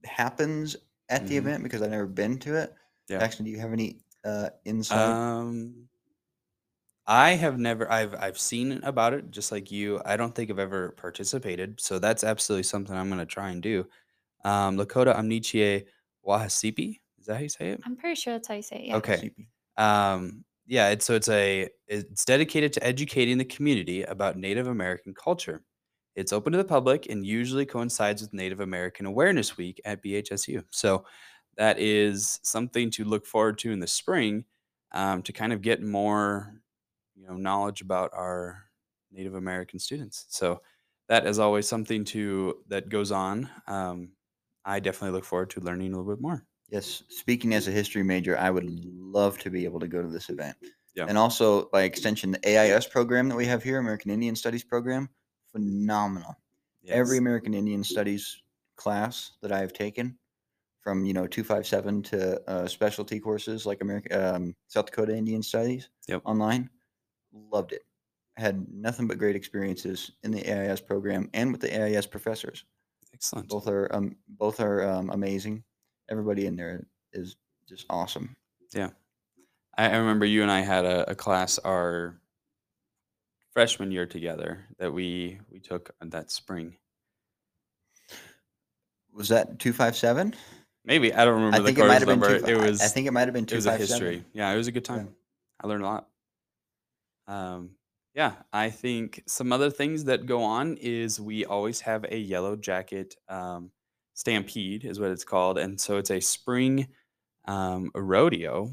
happens 0.06 0.78
at 1.10 1.28
the 1.28 1.36
Mhm. 1.36 1.40
event 1.40 1.64
because 1.64 1.82
I've 1.82 1.90
never 1.90 2.08
been 2.08 2.40
to 2.40 2.56
it. 2.56 2.74
Yeah. 3.10 3.20
Jackson, 3.20 3.44
do 3.44 3.52
you 3.52 3.60
have 3.60 3.74
any 3.74 4.00
uh, 4.24 4.50
insight? 4.64 5.16
Um, 5.16 5.89
I 7.10 7.32
have 7.32 7.60
never. 7.60 7.92
I've 7.92 8.14
I've 8.16 8.40
seen 8.40 8.84
about 8.84 9.14
it, 9.14 9.32
just 9.32 9.52
like 9.52 9.72
you. 9.72 10.02
I 10.06 10.16
don't 10.16 10.34
think 10.36 10.52
I've 10.52 10.60
ever 10.60 10.92
participated, 10.92 11.82
so 11.82 12.00
that's 12.00 12.24
absolutely 12.24 12.64
something 12.64 12.96
I'm 12.96 13.10
going 13.10 13.20
to 13.20 13.26
try 13.26 13.50
and 13.50 13.62
do. 13.64 13.88
Um, 14.46 14.78
Lakota 14.78 15.16
Omniciye 15.16 15.86
Wahasipi. 16.26 17.00
Is 17.20 17.28
that 17.28 17.36
how 17.36 17.42
you 17.42 17.50
say 17.50 17.70
it? 17.72 17.84
I'm 17.86 17.96
pretty 17.96 18.16
sure 18.16 18.34
that's 18.34 18.48
how 18.48 18.56
you 18.56 18.62
say 18.62 18.78
it. 18.78 18.88
Yeah. 18.88 18.98
Okay. 18.98 19.32
Um, 19.78 20.46
yeah, 20.68 20.90
it's 20.90 21.06
so 21.06 21.16
it's 21.16 21.30
a 21.30 21.70
it's 21.88 22.26
dedicated 22.26 22.74
to 22.74 22.84
educating 22.86 23.38
the 23.38 23.46
community 23.46 24.04
about 24.04 24.38
Native 24.38 24.68
American 24.68 25.14
culture. 25.14 25.64
It's 26.16 26.34
open 26.34 26.52
to 26.52 26.58
the 26.58 26.66
public 26.66 27.08
and 27.10 27.26
usually 27.26 27.66
coincides 27.66 28.22
with 28.22 28.34
Native 28.34 28.60
American 28.60 29.06
Awareness 29.06 29.58
Week 29.58 29.80
at 29.86 30.04
BHSU. 30.04 30.64
So 30.72 31.06
that 31.58 31.80
is 31.80 32.40
something 32.44 32.92
to 32.92 33.06
look 33.06 33.26
forward 33.26 33.58
to 33.60 33.72
in 33.72 33.80
the 33.80 33.88
spring 33.88 34.46
um, 34.92 35.24
to 35.24 35.34
kind 35.34 35.54
of 35.54 35.62
get 35.62 35.82
more, 35.82 36.56
you 37.20 37.28
know, 37.28 37.36
knowledge 37.36 37.82
about 37.82 38.12
our 38.14 38.64
Native 39.12 39.36
American 39.36 39.80
students. 39.80 40.26
So 40.30 40.62
that 41.08 41.26
is 41.26 41.40
always 41.40 41.68
something 41.68 42.06
to 42.06 42.64
that 42.68 42.90
goes 42.90 43.12
on. 43.12 43.50
Um, 43.68 44.12
I 44.66 44.80
definitely 44.80 45.16
look 45.16 45.26
forward 45.26 45.50
to 45.52 45.60
learning 45.62 45.94
a 45.94 45.98
little 45.98 46.14
bit 46.14 46.22
more. 46.22 46.46
Yes, 46.70 47.04
speaking 47.10 47.54
as 47.56 47.68
a 47.68 47.72
history 47.72 48.04
major, 48.04 48.38
I 48.38 48.52
would 48.52 48.70
love 48.70 49.40
to 49.40 49.50
be 49.50 49.66
able 49.66 49.80
to 49.80 49.88
go 49.88 50.02
to 50.04 50.08
this 50.08 50.30
event. 50.30 50.56
Yeah. 50.96 51.06
And 51.08 51.18
also, 51.18 51.68
by 51.70 51.84
extension, 51.84 52.32
the 52.32 52.58
AIS 52.58 52.86
program 52.88 53.28
that 53.30 53.36
we 53.36 53.46
have 53.46 53.64
here, 53.64 53.80
American 53.80 54.12
Indian 54.12 54.36
Studies 54.36 54.64
program, 54.64 55.10
phenomenal. 55.52 56.36
Every 56.88 57.18
American 57.18 57.54
Indian 57.54 57.84
Studies 57.84 58.42
class 58.76 59.32
that 59.42 59.52
I 59.52 59.60
have 59.60 59.74
taken, 59.74 60.18
from 60.82 61.06
you 61.06 61.14
know 61.14 61.28
two 61.28 61.44
five 61.44 61.68
seven 61.68 62.02
to 62.04 62.40
uh, 62.50 62.68
specialty 62.68 63.20
courses 63.20 63.66
like 63.66 63.82
America, 63.82 64.36
um, 64.36 64.56
South 64.68 64.86
Dakota 64.88 65.16
Indian 65.16 65.44
Studies, 65.44 65.90
Yep. 66.08 66.22
online, 66.26 66.70
loved 67.34 67.72
it. 67.74 67.84
Had 68.38 68.68
nothing 68.72 69.08
but 69.08 69.18
great 69.18 69.36
experiences 69.36 70.12
in 70.24 70.32
the 70.32 70.48
AIS 70.50 70.82
program 70.82 71.30
and 71.34 71.52
with 71.52 71.62
the 71.62 71.74
AIS 71.82 72.06
professors. 72.06 72.64
Excellent. 73.14 73.50
Both 73.50 73.68
are 73.68 73.94
um, 73.94 74.16
both 74.28 74.60
are 74.62 74.88
um, 74.90 75.10
amazing. 75.10 75.64
Everybody 76.10 76.46
in 76.46 76.56
there 76.56 76.86
is 77.12 77.36
just 77.68 77.86
awesome. 77.90 78.36
I, 79.80 79.90
I 79.92 79.98
remember 79.98 80.26
you 80.26 80.42
and 80.42 80.52
I 80.52 80.60
had 80.60 80.86
a, 80.86 81.12
a 81.12 81.16
class 81.16 81.58
our 81.60 82.20
freshman 83.54 83.92
year 83.92 84.06
together 84.06 84.66
that 84.78 84.94
we 84.94 85.40
we 85.50 85.60
took 85.60 85.92
that 86.02 86.30
spring. 86.32 86.76
Was 89.14 89.30
that 89.30 89.58
two 89.58 89.74
five 89.74 89.96
seven? 89.96 90.36
Maybe 90.84 91.14
I 91.14 91.24
don't 91.24 91.36
remember 91.36 91.56
I 91.56 91.60
the 91.60 91.66
think 91.66 91.78
it 91.78 91.82
course 91.82 91.90
might 91.90 92.00
have 92.00 92.08
been. 92.08 92.20
number. 92.20 92.40
Two, 92.40 92.46
it 92.46 92.70
was 92.70 92.82
I 92.82 92.88
think 92.88 93.08
it 93.08 93.12
might 93.12 93.28
have 93.28 93.34
been 93.34 93.46
it 93.46 93.54
was 93.54 93.66
a 93.66 93.78
history. 93.78 94.16
seven. 94.18 94.26
Yeah, 94.34 94.52
it 94.52 94.58
was 94.58 94.68
a 94.68 94.72
good 94.72 94.86
time. 94.86 95.16
I 95.62 95.68
learned 95.68 95.84
a 95.84 95.88
lot. 95.88 96.08
Um, 97.30 97.72
yeah, 98.16 98.34
I 98.52 98.70
think 98.72 99.22
some 99.28 99.54
other 99.54 99.70
things 99.70 100.04
that 100.06 100.26
go 100.26 100.42
on 100.44 100.78
is 100.82 101.20
we 101.22 101.46
always 101.46 101.80
have 101.82 102.04
a 102.10 102.18
yellow 102.18 102.56
jacket 102.56 103.16
um, 103.30 103.72
stampede, 104.16 104.84
is 104.84 105.00
what 105.00 105.12
it's 105.12 105.24
called, 105.24 105.58
and 105.60 105.80
so 105.80 105.98
it's 105.98 106.10
a 106.10 106.20
spring 106.20 106.88
um, 107.46 107.92
rodeo 107.96 108.72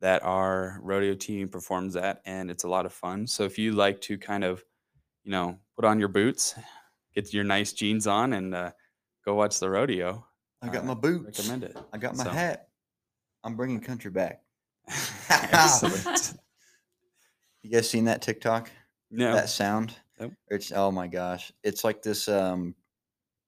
that 0.00 0.22
our 0.22 0.78
rodeo 0.80 1.14
team 1.14 1.48
performs 1.48 1.96
at, 1.96 2.22
and 2.24 2.50
it's 2.52 2.62
a 2.64 2.68
lot 2.68 2.86
of 2.86 2.92
fun. 2.92 3.26
So 3.26 3.42
if 3.42 3.58
you 3.58 3.72
like 3.72 4.00
to 4.02 4.16
kind 4.16 4.44
of, 4.44 4.64
you 5.24 5.32
know, 5.32 5.58
put 5.74 5.84
on 5.84 5.98
your 5.98 6.08
boots, 6.08 6.54
get 7.14 7.34
your 7.34 7.44
nice 7.44 7.72
jeans 7.72 8.06
on, 8.06 8.32
and 8.32 8.54
uh, 8.54 8.70
go 9.24 9.34
watch 9.34 9.58
the 9.58 9.68
rodeo, 9.68 10.24
I 10.62 10.68
got 10.68 10.84
uh, 10.84 10.86
my 10.86 10.94
boots. 10.94 11.38
recommend 11.40 11.64
it. 11.64 11.76
I 11.92 11.98
got 11.98 12.16
my 12.16 12.24
So- 12.24 12.30
hat. 12.30 12.68
I'm 13.44 13.56
bringing 13.56 13.80
country 13.80 14.10
back. 14.10 14.42
You 17.62 17.70
guys 17.70 17.88
seen 17.88 18.04
that 18.04 18.22
TikTok? 18.22 18.70
No. 19.10 19.34
That 19.34 19.48
sound? 19.48 19.94
Nope. 20.20 20.32
It's 20.48 20.72
oh 20.74 20.90
my 20.90 21.06
gosh! 21.06 21.52
It's 21.62 21.84
like 21.84 22.02
this. 22.02 22.28
Um, 22.28 22.74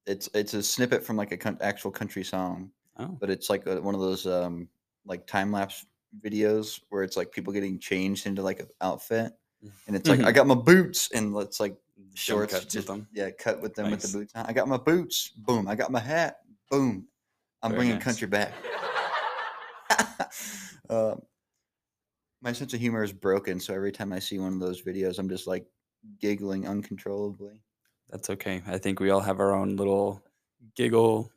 it's 0.07 0.29
it's 0.35 0.55
a 0.55 0.63
snippet 0.63 1.05
from 1.05 1.17
like 1.17 1.33
a 1.33 1.37
coun- 1.37 1.59
actual 1.61 1.91
country 1.91 2.25
song, 2.25 2.71
Oh. 2.99 3.17
but 3.21 3.31
it's 3.31 3.51
like 3.51 3.67
a, 3.67 3.81
one 3.81 3.95
of 3.95 4.01
those 4.01 4.27
um 4.27 4.69
like 5.07 5.27
time 5.27 5.53
lapse 5.53 5.87
videos 6.25 6.81
where 6.89 7.03
it's 7.03 7.17
like 7.17 7.31
people 7.33 7.53
getting 7.53 7.79
changed 7.79 8.27
into 8.27 8.43
like 8.43 8.61
an 8.61 8.69
outfit, 8.81 9.33
and 9.87 9.97
it's 9.97 10.09
like 10.09 10.21
I 10.21 10.33
got 10.33 10.47
my 10.47 10.55
boots, 10.55 11.11
and 11.13 11.37
it's 11.39 11.61
like 11.61 11.77
shorts, 12.15 12.55
with 12.55 12.69
just 12.69 12.87
them. 12.87 13.07
yeah, 13.13 13.31
cut 13.31 13.61
with 13.61 13.75
them 13.75 13.91
with 13.91 14.03
the 14.03 14.19
boots. 14.19 14.33
on. 14.35 14.47
I 14.47 14.53
got 14.53 14.69
my 14.69 14.77
boots, 14.79 15.31
boom. 15.37 15.67
I 15.69 15.75
got 15.75 15.91
my 15.91 16.01
hat, 16.01 16.39
boom. 16.71 17.07
I'm 17.63 17.73
Very 17.73 17.79
bringing 17.81 17.95
nice. 17.97 18.05
country 18.05 18.27
back. 18.29 18.53
um, 20.89 21.21
my 22.41 22.53
sense 22.53 22.75
of 22.75 22.81
humor 22.81 23.03
is 23.03 23.13
broken, 23.13 23.61
so 23.61 23.75
every 23.75 23.93
time 23.93 24.13
I 24.13 24.19
see 24.19 24.39
one 24.39 24.53
of 24.55 24.61
those 24.61 24.83
videos, 24.83 25.19
I'm 25.19 25.29
just 25.29 25.47
like 25.47 25.67
giggling 26.19 26.67
uncontrollably. 26.69 27.63
That's 28.09 28.31
okay. 28.31 28.63
I 28.67 28.79
think 28.79 29.01
we 29.01 29.11
all 29.11 29.21
have 29.21 29.41
our 29.41 29.55
own 29.55 29.77
little 29.77 30.23
giggle 30.75 31.33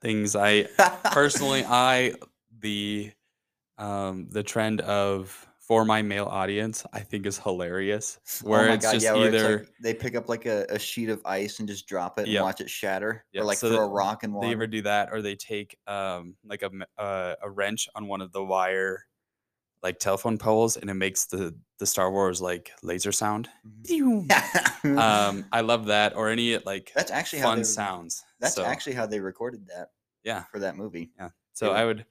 things. 0.00 0.36
I 0.36 0.68
personally, 1.10 1.64
I 1.66 2.14
the 2.58 3.12
um 3.78 4.28
the 4.30 4.44
trend 4.44 4.82
of 4.82 5.48
for 5.58 5.84
my 5.84 6.02
male 6.02 6.26
audience, 6.26 6.86
I 6.92 7.00
think 7.00 7.26
is 7.26 7.38
hilarious. 7.38 8.20
Where 8.40 8.70
it's 8.70 8.90
just 8.90 9.12
Oh 9.12 9.18
where 9.18 9.30
it's 9.30 9.42
either 9.42 9.44
like 9.44 9.74
they 9.80 9.94
pick 9.94 10.14
up 10.14 10.28
like 10.28 10.46
a, 10.46 10.64
a 10.68 10.78
sheet 10.78 11.08
of 11.08 11.20
ice 11.24 11.58
and 11.58 11.68
just 11.68 11.86
drop 11.88 12.18
it 12.18 12.28
and 12.28 12.38
Yep. 12.38 12.38
watch 12.38 12.60
it 12.60 12.70
shatter, 12.70 13.24
Yep, 13.32 13.44
or 13.44 13.44
like 13.44 13.60
so 13.60 13.68
throw 13.68 13.84
a 13.84 13.88
rock 13.88 14.22
they 14.40 14.52
water. 14.52 14.52
ever 14.52 14.68
do 14.68 14.82
that, 14.82 15.10
or 15.12 15.22
they 15.22 15.36
take 15.36 15.78
um 15.88 16.38
like 16.44 16.62
a 16.62 16.70
uh, 16.98 17.36
a 17.42 17.50
wrench 17.50 17.88
on 17.96 18.08
one 18.08 18.22
of 18.22 18.32
the 18.32 18.44
wire 18.44 19.07
like 19.82 19.98
telephone 19.98 20.38
poles, 20.38 20.76
and 20.76 20.90
it 20.90 20.94
makes 20.94 21.26
the 21.26 21.54
the 21.78 21.86
Star 21.86 22.10
Wars 22.10 22.40
like 22.40 22.70
laser 22.82 23.12
sound. 23.12 23.48
Mhm. 23.82 24.30
Um, 24.98 25.44
I 25.52 25.60
love 25.60 25.86
that, 25.86 26.14
or 26.16 26.28
any 26.28 26.58
like 26.58 26.92
that's 26.94 27.10
actually 27.10 27.40
how 27.40 27.48
fun 27.50 27.58
they, 27.58 27.64
sounds. 27.64 28.24
That's 28.40 28.54
So, 28.54 28.64
actually 28.64 28.94
how 28.94 29.06
they 29.06 29.20
recorded 29.20 29.66
that 29.68 29.90
yeah. 30.24 30.44
for 30.44 30.58
that 30.60 30.76
movie. 30.76 31.10
Yeah. 31.18 31.30
So 31.52 31.70
were- 31.70 31.76
I 31.76 31.84
would, 31.84 32.06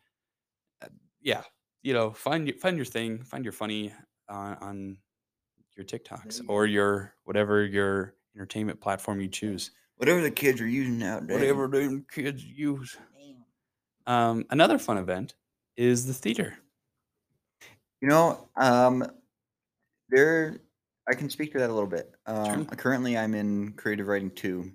uh, 0.81 0.87
yeah, 1.21 1.43
you 1.83 1.93
know, 1.93 2.11
find 2.11 2.47
your 2.47 2.57
find 2.57 2.75
your 2.77 2.85
thing, 2.85 3.23
find 3.23 3.43
your 3.45 3.53
funny 3.53 3.93
on 4.29 4.55
on 4.55 4.97
your 5.75 5.85
TikToks 5.85 6.41
you 6.41 6.47
or 6.49 6.65
your 6.65 7.13
whatever 7.23 7.63
your 7.65 8.15
entertainment 8.35 8.79
platform 8.81 9.19
you 9.21 9.27
choose. 9.27 9.71
Whatever 9.97 10.21
the 10.21 10.31
kids 10.31 10.61
are 10.61 10.67
using 10.67 10.99
nowadays. 10.99 11.29
Whatever 11.33 11.67
the 11.67 12.03
kids 12.11 12.43
use. 12.43 12.95
Um, 14.05 14.45
another 14.51 14.77
fun 14.77 14.97
event 14.97 15.35
is 15.75 16.05
the 16.05 16.13
theater. 16.13 16.57
You 18.01 18.07
know, 18.09 18.47
um, 18.55 19.05
there. 20.09 20.59
I 21.09 21.15
can 21.15 21.29
speak 21.29 21.53
to 21.53 21.59
that 21.59 21.69
a 21.69 21.73
little 21.73 21.89
bit. 21.89 22.11
Um, 22.25 22.65
Currently, 22.65 23.17
I'm 23.17 23.33
in 23.33 23.71
creative 23.73 24.07
writing 24.07 24.29
two, 24.31 24.71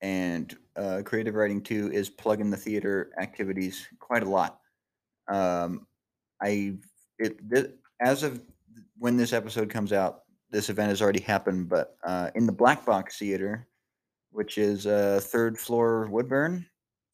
and 0.00 0.56
uh, 0.76 1.02
creative 1.04 1.34
writing 1.34 1.60
two 1.60 1.90
is 1.92 2.08
plugging 2.08 2.50
the 2.50 2.56
theater 2.56 3.10
activities 3.20 3.86
quite 3.98 4.22
a 4.22 4.28
lot. 4.28 4.60
Um, 5.28 5.86
I 6.40 6.76
it 7.18 7.38
thi- 7.52 7.72
as 8.00 8.22
of 8.22 8.40
when 8.98 9.16
this 9.16 9.32
episode 9.32 9.68
comes 9.70 9.92
out, 9.92 10.22
this 10.50 10.70
event 10.70 10.90
has 10.90 11.02
already 11.02 11.20
happened. 11.20 11.68
But 11.68 11.96
uh, 12.04 12.30
in 12.36 12.46
the 12.46 12.52
Black 12.52 12.86
Box 12.86 13.18
Theater, 13.18 13.66
which 14.30 14.58
is 14.58 14.86
uh, 14.86 15.20
third 15.22 15.58
floor 15.58 16.06
Woodburn, 16.06 16.64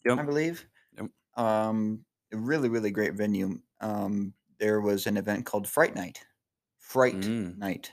I 0.07 0.15
Yep. 0.15 0.27
believe. 0.27 0.67
Yep. 0.99 1.07
Um, 1.37 2.05
a 2.33 2.37
really, 2.37 2.69
really 2.69 2.91
great 2.91 3.15
venue. 3.15 3.59
Um, 3.81 4.35
there 4.63 4.81
was 4.81 5.09
an 5.09 5.17
event 5.17 5.45
called 5.45 5.67
Fright 5.69 5.93
Night. 5.97 6.25
Fright 6.79 7.17
Mm. 7.17 7.59
Night. 7.59 7.93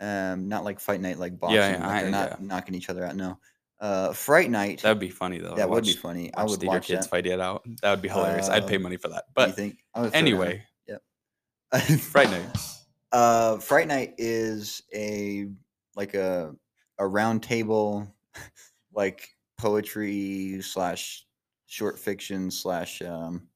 Um, 0.00 0.46
not 0.48 0.62
like 0.62 0.78
Fight 0.78 1.00
Night, 1.00 1.18
like 1.18 1.40
boxing. 1.40 1.56
Yeah, 1.56 1.70
yeah, 1.72 1.86
like 1.88 2.02
they're 2.02 2.10
not 2.12 2.30
yeah. 2.30 2.36
knocking 2.46 2.76
each 2.76 2.88
other 2.88 3.04
out. 3.04 3.16
No. 3.16 3.36
Uh, 3.80 4.12
Fright 4.12 4.48
Night. 4.48 4.80
That'd 4.82 5.00
be 5.00 5.10
funny 5.10 5.38
though. 5.38 5.56
that 5.56 5.68
would 5.68 5.82
be 5.82 5.90
watch- 5.90 5.96
funny. 5.98 6.32
I 6.34 6.44
would 6.44 6.62
watch 6.62 6.86
kids 6.86 7.06
that. 7.06 7.10
fight 7.10 7.26
it 7.26 7.40
out. 7.40 7.64
That 7.82 7.90
would 7.90 8.02
be 8.02 8.08
hilarious. 8.08 8.48
I'd 8.48 8.68
pay 8.68 8.76
Um, 8.76 8.82
money 8.82 8.96
for 8.96 9.08
that. 9.08 9.24
But 9.34 9.56
think? 9.56 9.78
I 9.92 10.02
would 10.02 10.12
throw 10.12 10.20
down. 10.20 10.26
anyway, 10.26 10.64
Yep. 10.86 11.02
Fright 12.00 12.30
Night. 12.30 12.46
Uh, 13.10 13.56
Fright 13.58 13.88
Night 13.88 14.14
is 14.18 14.82
a 14.94 15.46
like 15.96 16.12
a 16.12 16.54
a 16.98 17.06
round 17.08 17.42
table, 17.42 18.06
like 18.92 19.30
poetry 19.56 20.60
slash 20.60 21.24
short 21.64 21.98
fiction 21.98 22.50
slash 22.50 23.00
um, 23.00 23.48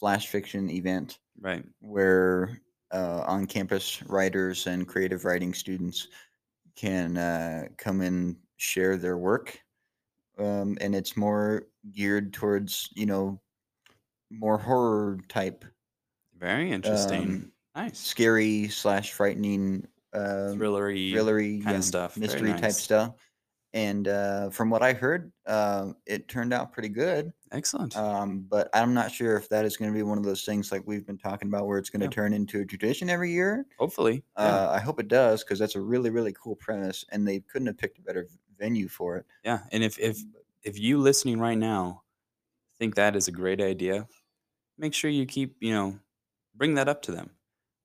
flash 0.00 0.28
fiction 0.28 0.70
event 0.70 1.18
right. 1.42 1.64
where 1.80 2.60
uh, 2.92 3.24
on 3.26 3.46
campus 3.46 4.02
writers 4.04 4.66
and 4.66 4.88
creative 4.88 5.24
writing 5.24 5.52
students 5.54 6.08
can 6.76 7.16
uh, 7.18 7.68
come 7.76 8.00
and 8.00 8.36
share 8.56 8.96
their 8.96 9.18
work. 9.18 9.60
Um, 10.38 10.78
and 10.80 10.94
it's 10.94 11.16
more 11.16 11.64
geared 11.92 12.32
towards, 12.32 12.88
you 12.94 13.06
know, 13.06 13.40
more 14.30 14.56
horror 14.58 15.18
type, 15.28 15.64
Very 16.38 16.72
interesting. 16.72 17.22
um, 17.22 17.52
nice. 17.76 17.98
scary 17.98 18.68
slash 18.68 19.12
frightening, 19.12 19.86
uh, 20.14 20.54
Thrillery. 20.56 21.12
thrillery 21.12 21.58
kinda 21.58 21.72
yeah, 21.74 21.80
stuff. 21.80 22.14
Very 22.14 22.26
mystery 22.42 22.60
type 22.60 22.72
stuff. 22.72 23.31
And 23.74 24.06
uh, 24.06 24.50
from 24.50 24.68
what 24.68 24.82
I 24.82 24.92
heard, 24.92 25.32
uh, 25.46 25.92
it 26.06 26.28
turned 26.28 26.52
out 26.52 26.72
pretty 26.72 26.90
good. 26.90 27.32
Excellent. 27.50 27.96
Um, 27.96 28.40
but 28.40 28.68
I'm 28.74 28.92
not 28.92 29.10
sure 29.10 29.36
if 29.36 29.48
that 29.48 29.64
is 29.64 29.76
going 29.78 29.90
to 29.90 29.96
be 29.96 30.02
one 30.02 30.18
of 30.18 30.24
those 30.24 30.44
things 30.44 30.70
like 30.70 30.82
we've 30.86 31.06
been 31.06 31.18
talking 31.18 31.48
about, 31.48 31.66
where 31.66 31.78
it's 31.78 31.88
going 31.90 32.00
to 32.00 32.06
Yeah. 32.06 32.10
turn 32.10 32.32
into 32.34 32.60
a 32.60 32.66
tradition 32.66 33.08
every 33.08 33.30
year. 33.32 33.66
Hopefully. 33.78 34.24
yeah. 34.38 34.44
Uh, 34.44 34.72
I 34.74 34.80
hope 34.80 35.00
it 35.00 35.08
does 35.08 35.42
because 35.42 35.58
that's 35.58 35.74
a 35.74 35.80
really, 35.80 36.10
really 36.10 36.32
cool 36.34 36.56
premise, 36.56 37.04
and 37.10 37.26
they 37.26 37.40
couldn't 37.40 37.66
have 37.66 37.78
picked 37.78 37.98
a 37.98 38.02
better 38.02 38.28
venue 38.58 38.88
for 38.88 39.16
it. 39.16 39.26
Yeah, 39.44 39.60
and 39.72 39.82
if 39.82 39.98
if 39.98 40.18
if 40.62 40.78
you 40.78 40.98
listening 40.98 41.40
right 41.40 41.58
now 41.58 42.02
think 42.78 42.94
that 42.96 43.16
is 43.16 43.28
a 43.28 43.32
great 43.32 43.60
idea, 43.60 44.08
make 44.78 44.94
sure 44.94 45.10
you 45.10 45.26
keep 45.26 45.56
you 45.60 45.72
know 45.72 45.98
bring 46.54 46.74
that 46.74 46.88
up 46.88 47.02
to 47.02 47.12
them. 47.12 47.30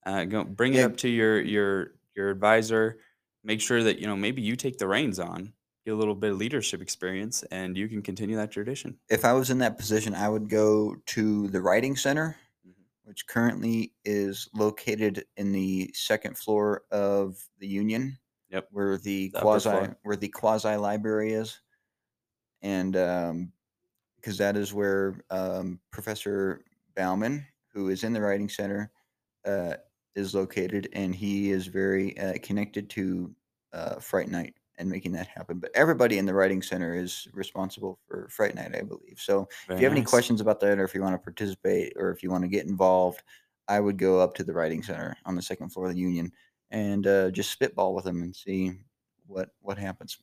Uh, 0.06 0.26
go 0.26 0.44
bring 0.44 0.74
it 0.76 0.84
up 0.84 0.98
to 0.98 1.10
your 1.10 1.42
your 1.42 1.96
your 2.16 2.30
advisor. 2.30 3.00
Make 3.44 3.62
sure 3.62 3.84
that 3.84 4.00
you 4.00 4.08
know 4.08 4.16
maybe 4.18 4.42
you 4.42 4.56
take 4.56 4.78
the 4.78 4.88
reins 4.88 5.20
on, 5.20 5.54
get 5.88 5.94
a 5.94 5.98
little 5.98 6.16
bit 6.16 6.32
of 6.32 6.38
leadership 6.38 6.82
experience, 6.82 7.44
and 7.44 7.78
you 7.78 7.88
can 7.88 8.02
continue 8.02 8.36
that 8.36 8.52
tradition. 8.52 8.98
If 9.10 9.24
I 9.24 9.32
was 9.32 9.50
in 9.50 9.60
that 9.60 9.78
position, 9.78 10.14
I 10.14 10.28
would 10.28 10.50
go 10.50 10.96
to 11.08 11.48
the 11.48 11.62
Writing 11.62 11.96
Center, 11.96 12.36
Mhm. 12.68 12.74
which 13.06 13.26
currently 13.26 13.94
is 14.04 14.50
located 14.54 15.26
in 15.38 15.54
the 15.54 15.90
second 15.94 16.38
floor 16.38 16.84
of 16.92 17.42
the 17.60 17.68
Union. 17.68 18.18
Yep. 18.50 18.68
Where 18.72 18.98
the 18.98 19.30
The 19.30 19.40
quasi 19.40 19.70
where 20.04 20.18
the 20.18 20.28
quasi 20.28 20.76
library 20.76 21.32
is, 21.34 21.58
and 22.62 22.92
because 24.18 24.38
that 24.40 24.58
is 24.58 24.74
where 24.74 25.22
um, 25.30 25.80
Professor 25.92 26.66
Bauman, 26.96 27.46
who 27.74 27.90
is 27.90 28.04
in 28.04 28.12
the 28.12 28.22
Writing 28.22 28.50
Center, 28.50 28.92
uh, 29.46 29.76
is 30.16 30.36
located, 30.36 30.90
and 30.92 31.16
he 31.16 31.52
is 31.52 31.68
very 31.68 32.18
uh, 32.18 32.38
connected 32.44 32.90
to 32.90 33.34
uh, 33.72 34.00
Fright 34.00 34.28
Night 34.30 34.56
and 34.78 34.90
making 34.90 35.12
that 35.14 35.28
happen. 35.28 35.60
But 35.60 35.72
everybody 35.74 36.18
in 36.18 36.26
the 36.26 36.34
Writing 36.34 36.62
Center 36.62 36.94
is 36.94 37.28
responsible 37.34 38.00
for 38.08 38.28
Fright 38.30 38.56
Night, 38.56 38.76
I 38.76 38.82
believe. 38.82 39.18
So 39.18 39.48
if 39.70 39.80
you 39.80 39.86
have 39.86 39.94
any 39.94 40.04
questions 40.04 40.42
about 40.42 40.60
that, 40.62 40.80
or 40.80 40.84
if 40.84 40.94
you 40.94 41.02
want 41.02 41.16
to 41.16 41.20
participate, 41.20 41.94
or 41.96 42.12
if 42.12 42.22
you 42.22 42.30
want 42.30 42.44
to 42.44 42.50
get 42.50 42.68
involved, 42.68 43.24
I 43.68 43.80
would 43.80 43.98
go 43.98 44.20
up 44.20 44.34
to 44.36 44.44
the 44.44 44.54
Writing 44.54 44.84
Center 44.84 45.18
on 45.26 45.36
the 45.36 45.42
second 45.42 45.70
floor 45.70 45.88
of 45.88 45.94
the 45.94 46.00
Union 46.00 46.32
and 46.72 47.08
uh, 47.08 47.32
just 47.32 47.52
spitball 47.52 47.94
with 47.94 48.06
them 48.06 48.22
and 48.22 48.36
see 48.36 48.74
what 49.26 49.50
what 49.62 49.78
happens. 49.78 50.18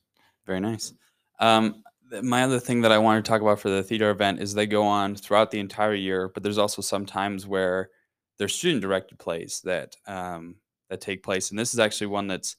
Very 0.46 0.60
nice. 0.60 0.92
Um, 1.40 1.82
my 2.22 2.44
other 2.44 2.60
thing 2.60 2.80
that 2.82 2.92
I 2.92 2.98
wanted 2.98 3.24
to 3.24 3.28
talk 3.28 3.40
about 3.40 3.60
for 3.60 3.70
the 3.70 3.82
theater 3.82 4.10
event 4.10 4.40
is 4.40 4.54
they 4.54 4.66
go 4.66 4.84
on 4.84 5.16
throughout 5.16 5.50
the 5.50 5.58
entire 5.58 5.94
year, 5.94 6.28
but 6.28 6.42
there's 6.42 6.58
also 6.58 6.82
some 6.82 7.06
times 7.06 7.46
where 7.46 7.90
there's 8.38 8.54
student 8.54 8.82
directed 8.82 9.18
plays 9.18 9.60
that 9.64 9.96
um, 10.06 10.56
that 10.90 11.00
take 11.00 11.22
place, 11.22 11.50
and 11.50 11.58
this 11.58 11.74
is 11.74 11.80
actually 11.80 12.08
one 12.08 12.26
that's 12.26 12.56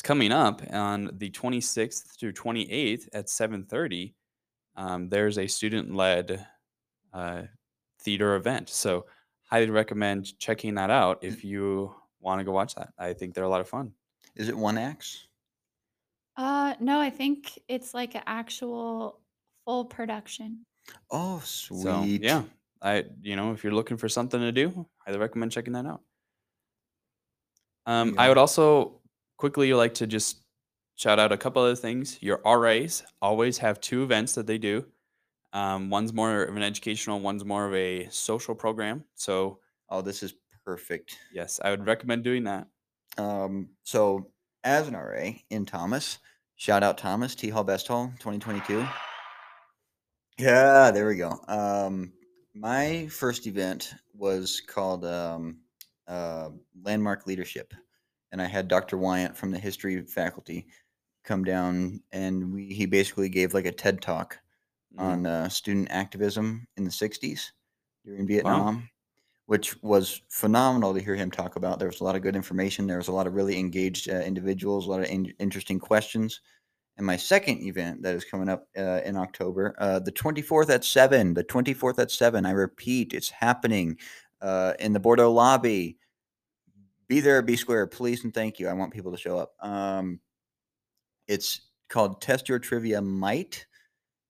it's 0.00 0.06
coming 0.06 0.32
up 0.32 0.62
on 0.72 1.10
the 1.12 1.28
26th 1.30 2.18
through 2.18 2.32
28th 2.32 3.06
at 3.12 3.26
7:30. 3.26 4.14
Um, 4.74 5.10
there's 5.10 5.36
a 5.36 5.46
student 5.46 5.94
led 5.94 6.46
uh, 7.12 7.42
theater 8.00 8.34
event, 8.36 8.70
so 8.70 9.04
highly 9.44 9.68
recommend 9.68 10.38
checking 10.38 10.76
that 10.76 10.88
out 10.88 11.22
if 11.22 11.44
you 11.44 11.94
want 12.18 12.40
to 12.40 12.44
go 12.44 12.52
watch 12.52 12.76
that. 12.76 12.94
I 12.98 13.12
think 13.12 13.34
they're 13.34 13.44
a 13.44 13.48
lot 13.48 13.60
of 13.60 13.68
fun. 13.68 13.92
Is 14.34 14.48
it 14.48 14.56
one 14.56 14.78
acts? 14.78 15.28
Uh, 16.34 16.76
no, 16.80 16.98
I 16.98 17.10
think 17.10 17.58
it's 17.68 17.92
like 17.92 18.14
an 18.14 18.22
actual 18.26 19.20
full 19.66 19.84
production. 19.84 20.64
Oh, 21.10 21.42
sweet. 21.44 21.82
So 21.82 22.04
yeah, 22.04 22.44
I 22.80 23.04
you 23.20 23.36
know 23.36 23.52
if 23.52 23.62
you're 23.62 23.74
looking 23.74 23.98
for 23.98 24.08
something 24.08 24.40
to 24.40 24.50
do, 24.50 24.86
highly 24.96 25.18
recommend 25.18 25.52
checking 25.52 25.74
that 25.74 25.84
out. 25.84 26.00
Um, 27.84 28.14
I 28.18 28.28
would 28.28 28.38
also 28.38 28.99
quickly 29.40 29.68
you 29.68 29.76
like 29.76 29.94
to 29.94 30.06
just 30.06 30.42
shout 30.96 31.18
out 31.18 31.32
a 31.32 31.36
couple 31.38 31.62
other 31.62 31.74
things. 31.74 32.22
Your 32.22 32.42
RAs 32.44 33.02
always 33.22 33.56
have 33.56 33.80
two 33.80 34.02
events 34.02 34.34
that 34.34 34.46
they 34.46 34.58
do. 34.58 34.84
Um, 35.54 35.88
one's 35.88 36.12
more 36.12 36.42
of 36.44 36.54
an 36.54 36.62
educational, 36.62 37.20
one's 37.20 37.42
more 37.44 37.66
of 37.66 37.74
a 37.74 38.06
social 38.10 38.54
program. 38.54 39.02
So 39.14 39.58
Oh, 39.88 40.02
this 40.02 40.22
is 40.22 40.34
perfect. 40.64 41.16
yes, 41.32 41.58
I 41.64 41.70
would 41.70 41.86
recommend 41.86 42.22
doing 42.22 42.44
that. 42.44 42.68
Um, 43.18 43.70
so 43.82 44.30
as 44.62 44.86
an 44.88 44.94
RA 44.94 45.30
in 45.48 45.64
Thomas, 45.64 46.18
shout 46.56 46.82
out 46.82 46.98
Thomas 46.98 47.34
T 47.34 47.48
Hall 47.48 47.64
Best 47.64 47.88
Hall 47.88 48.12
2022. 48.20 48.86
Yeah, 50.38 50.90
there 50.90 51.08
we 51.08 51.16
go. 51.16 51.38
Um, 51.48 52.12
my 52.54 53.06
first 53.08 53.46
event 53.46 53.94
was 54.14 54.60
called 54.60 55.04
um, 55.04 55.60
uh, 56.06 56.50
Landmark 56.84 57.26
Leadership, 57.26 57.72
and 58.32 58.40
I 58.42 58.46
had 58.46 58.68
Dr. 58.68 58.96
Wyant 58.96 59.36
from 59.36 59.50
the 59.50 59.58
history 59.58 60.00
faculty 60.02 60.66
come 61.24 61.44
down, 61.44 62.00
and 62.12 62.52
we 62.52 62.66
he 62.66 62.86
basically 62.86 63.28
gave 63.28 63.54
like 63.54 63.66
a 63.66 63.72
TED 63.72 64.00
talk 64.00 64.38
Mm. 64.98 65.00
on 65.02 65.26
uh, 65.26 65.48
student 65.48 65.86
activism 65.90 66.66
in 66.76 66.82
the 66.82 66.90
'60s 66.90 67.52
during 68.04 68.26
Vietnam, 68.26 68.88
which 69.46 69.80
was 69.82 70.22
phenomenal 70.30 70.92
to 70.94 71.00
hear 71.00 71.14
him 71.14 71.30
talk 71.30 71.54
about. 71.54 71.78
There 71.78 71.86
was 71.86 72.00
a 72.00 72.04
lot 72.04 72.16
of 72.16 72.22
good 72.22 72.34
information. 72.34 72.88
There 72.88 72.96
was 72.96 73.06
a 73.06 73.12
lot 73.12 73.28
of 73.28 73.34
really 73.34 73.56
engaged 73.58 74.10
uh, 74.10 74.14
individuals, 74.14 74.86
a 74.86 74.90
lot 74.90 75.00
of 75.00 75.06
in- 75.06 75.32
interesting 75.38 75.78
questions. 75.78 76.40
And 76.96 77.06
my 77.06 77.16
second 77.16 77.62
event 77.62 78.02
that 78.02 78.16
is 78.16 78.24
coming 78.24 78.48
up 78.48 78.66
uh, 78.76 79.00
in 79.04 79.16
October, 79.16 79.76
uh, 79.78 80.00
the 80.00 80.10
24th 80.12 80.70
at 80.70 80.84
7, 80.84 81.34
the 81.34 81.44
24th 81.44 81.98
at 82.00 82.10
7, 82.10 82.44
I 82.44 82.50
repeat, 82.50 83.14
it's 83.14 83.30
happening 83.30 83.96
uh, 84.42 84.74
in 84.80 84.92
the 84.92 85.00
Bordeaux 85.00 85.32
lobby. 85.32 85.98
Be 87.10 87.18
there, 87.18 87.42
be 87.42 87.56
square, 87.56 87.88
please 87.88 88.22
and 88.22 88.32
thank 88.32 88.60
you. 88.60 88.68
I 88.68 88.72
want 88.72 88.92
people 88.92 89.10
to 89.10 89.18
show 89.18 89.36
up. 89.36 89.52
Um, 89.60 90.20
it's 91.26 91.70
called 91.88 92.22
Test 92.22 92.48
Your 92.48 92.60
Trivia 92.60 93.02
Might. 93.02 93.66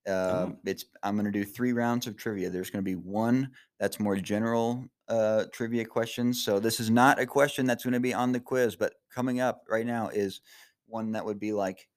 Uh, 0.07 0.47
Oh. 0.49 0.57
It's 0.65 0.85
I'm 1.03 1.13
going 1.13 1.25
to 1.25 1.31
do 1.31 1.45
three 1.45 1.73
rounds 1.73 2.07
of 2.07 2.17
trivia. 2.17 2.49
There's 2.49 2.71
going 2.71 2.83
to 2.83 2.89
be 2.89 2.95
one 2.95 3.51
that's 3.79 3.99
more 3.99 4.15
general 4.15 4.83
uh, 5.07 5.45
trivia 5.53 5.85
questions. 5.85 6.43
So 6.43 6.59
this 6.59 6.79
is 6.79 6.89
not 6.89 7.19
a 7.19 7.25
question 7.27 7.67
that's 7.67 7.83
going 7.83 7.93
to 7.93 7.99
be 7.99 8.15
on 8.15 8.31
the 8.31 8.39
quiz, 8.39 8.75
but 8.75 8.93
coming 9.13 9.41
up 9.41 9.61
right 9.69 9.85
now 9.85 10.07
is 10.07 10.41
one 10.87 11.11
that 11.11 11.23
would 11.23 11.39
be 11.39 11.53
like, 11.53 11.87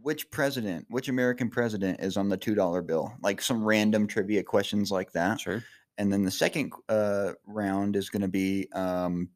which 0.00 0.30
president, 0.30 0.86
which 0.88 1.10
American 1.10 1.50
president 1.50 2.00
is 2.00 2.16
on 2.16 2.30
the 2.30 2.38
two 2.38 2.54
dollar 2.54 2.80
bill? 2.80 3.12
Like 3.22 3.42
some 3.42 3.62
random 3.62 4.06
trivia 4.06 4.44
questions 4.44 4.90
like 4.90 5.12
that. 5.12 5.40
Sure. 5.40 5.62
And 5.98 6.10
then 6.10 6.22
the 6.22 6.30
second 6.30 6.72
uh, 6.88 7.32
round 7.46 7.96
is 7.96 8.08
going 8.08 8.22
to 8.22 8.28
be 8.28 8.66
um, 8.72 9.28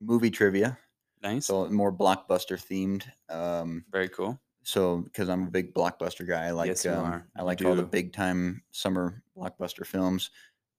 movie 0.00 0.30
trivia, 0.30 0.78
Nice. 1.22 1.46
so 1.46 1.68
more 1.70 1.92
blockbuster 1.92 2.56
themed. 2.58 3.04
Um, 3.34 3.84
Very 3.90 4.08
cool. 4.08 4.40
so 4.62 4.98
because 4.98 5.28
I'm 5.28 5.44
a 5.44 5.50
big 5.50 5.74
blockbuster 5.74 6.26
guy, 6.26 6.46
I 6.46 6.50
like 6.50 6.68
Yes, 6.68 6.84
you 6.84 6.92
um, 6.92 7.04
are. 7.04 7.26
I 7.36 7.42
like 7.42 7.64
all 7.64 7.74
the 7.74 7.82
big 7.82 8.12
time 8.12 8.62
summer 8.70 9.22
blockbuster 9.36 9.86
films. 9.86 10.30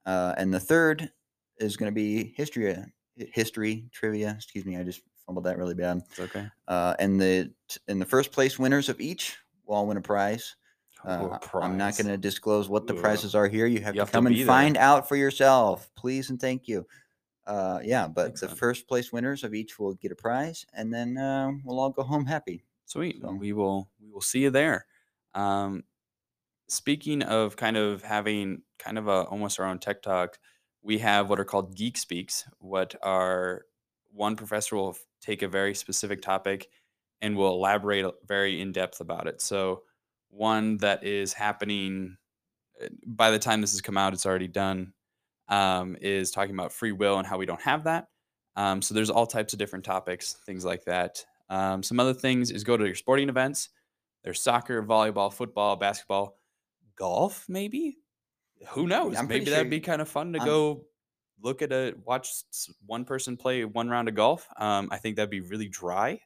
Uh, 0.05 0.33
and 0.37 0.53
the 0.53 0.59
third 0.59 1.11
is 1.59 1.77
going 1.77 1.91
to 1.91 1.95
be 1.95 2.33
history, 2.35 2.75
history 3.15 3.87
trivia. 3.91 4.33
Excuse 4.37 4.65
me, 4.65 4.77
I 4.77 4.83
just 4.83 5.01
fumbled 5.25 5.45
that 5.45 5.57
really 5.59 5.75
bad. 5.75 6.01
It's 6.09 6.19
okay. 6.19 6.47
Uh, 6.67 6.95
and 6.99 7.21
the 7.21 7.51
and 7.87 8.01
the 8.01 8.05
first 8.05 8.31
place 8.31 8.57
winners 8.57 8.89
of 8.89 8.99
each 8.99 9.37
will 9.65 9.75
all 9.75 9.85
win 9.87 9.97
a 9.97 10.01
prize. 10.01 10.55
Uh, 11.03 11.37
I'm 11.55 11.77
not 11.77 11.97
going 11.97 12.07
to 12.07 12.17
disclose 12.17 12.69
what 12.69 12.85
the 12.85 12.93
Ooh. 12.95 13.01
prizes 13.01 13.33
are 13.33 13.47
here. 13.47 13.65
You 13.65 13.79
have 13.81 13.95
You 13.95 13.99
to 13.99 14.01
have 14.01 14.09
to 14.09 14.13
come 14.13 14.27
and 14.27 14.35
there. 14.37 14.45
find 14.45 14.77
out 14.77 15.07
for 15.09 15.15
yourself, 15.15 15.89
please 15.95 16.29
and 16.29 16.39
thank 16.39 16.67
you. 16.67 16.85
Uh, 17.51 17.81
yeah, 17.83 18.07
but 18.07 18.27
Excellent. 18.29 18.51
the 18.51 18.55
first 18.55 18.87
place 18.87 19.11
winners 19.11 19.43
of 19.43 19.53
each 19.53 19.77
will 19.77 19.93
get 19.95 20.11
a 20.11 20.15
prize, 20.15 20.65
and 20.73 20.93
then 20.93 21.17
uh, 21.17 21.51
we'll 21.65 21.79
all 21.81 21.89
go 21.89 22.01
home 22.01 22.25
happy. 22.25 22.63
Sweet. 22.85 23.19
So- 23.21 23.33
We 23.33 23.51
will 23.51 23.89
we 23.99 24.09
will 24.09 24.21
see 24.21 24.39
you 24.43 24.49
there. 24.51 24.85
Um, 25.33 25.83
speaking 26.69 27.23
of 27.23 27.57
kind 27.57 27.75
of 27.75 28.03
having 28.03 28.61
kind 28.79 28.97
of 28.97 29.07
a 29.09 29.23
almost 29.25 29.59
our 29.59 29.65
own 29.65 29.79
tech 29.79 30.01
talk, 30.01 30.39
we 30.81 30.99
have 30.99 31.29
what 31.29 31.39
are 31.41 31.45
called 31.45 31.75
geek 31.75 31.97
speaks. 31.97 32.45
What 32.59 32.95
are 33.03 33.65
one 34.13 34.37
professor 34.37 34.77
will 34.77 34.95
take 35.19 35.41
a 35.41 35.47
very 35.49 35.75
specific 35.75 36.21
topic 36.21 36.69
and 37.21 37.35
will 37.35 37.53
elaborate 37.53 38.05
very 38.25 38.61
in 38.61 38.71
depth 38.71 39.01
about 39.01 39.27
it. 39.27 39.41
So 39.41 39.83
one 40.29 40.77
that 40.77 41.03
is 41.03 41.33
happening 41.33 42.15
uh, 42.81 42.87
by 43.05 43.29
the 43.29 43.39
time 43.39 43.59
this 43.59 43.73
has 43.73 43.81
come 43.81 43.97
out, 43.97 44.13
it's 44.13 44.25
already 44.25 44.47
done. 44.47 44.93
Um, 45.51 45.97
is 46.01 46.31
talking 46.31 46.55
about 46.55 46.71
free 46.71 46.93
will 46.93 47.19
and 47.19 47.27
how 47.27 47.37
we 47.37 47.45
don't 47.45 47.61
have 47.61 47.83
that. 47.83 48.07
Um, 48.55 48.81
so 48.81 48.93
there's 48.93 49.09
all 49.09 49.27
types 49.27 49.53
of 49.53 49.59
different 49.59 49.85
topics, 49.85 50.33
things 50.45 50.65
like 50.65 50.85
that. 50.85 51.23
Um, 51.49 51.83
some 51.83 51.99
other 51.99 52.13
things 52.13 52.51
is 52.51 52.63
go 52.63 52.77
to 52.77 52.85
your 52.85 52.95
sporting 52.95 53.29
events. 53.29 53.69
There's 54.23 54.41
soccer, 54.41 54.81
volleyball, 54.81 55.31
football, 55.31 55.75
basketball, 55.75 56.37
golf, 56.95 57.45
maybe. 57.49 57.97
Who 58.69 58.87
knows? 58.87 59.17
I'm 59.17 59.27
Maybe 59.27 59.45
that'd 59.45 59.69
be 59.69 59.79
kind 59.81 60.01
of 60.01 60.07
fun 60.07 60.33
to 60.33 60.39
go 60.39 60.85
look 61.41 61.61
at 61.61 61.71
a 61.71 61.95
watch 62.05 62.29
one 62.85 63.05
person 63.05 63.35
play 63.35 63.65
one 63.65 63.89
round 63.89 64.07
of 64.07 64.15
golf. 64.15 64.47
Um, 64.57 64.89
I 64.91 64.97
think 64.97 65.15
that'd 65.15 65.29
be 65.29 65.41
really 65.41 65.67
dry 65.67 66.21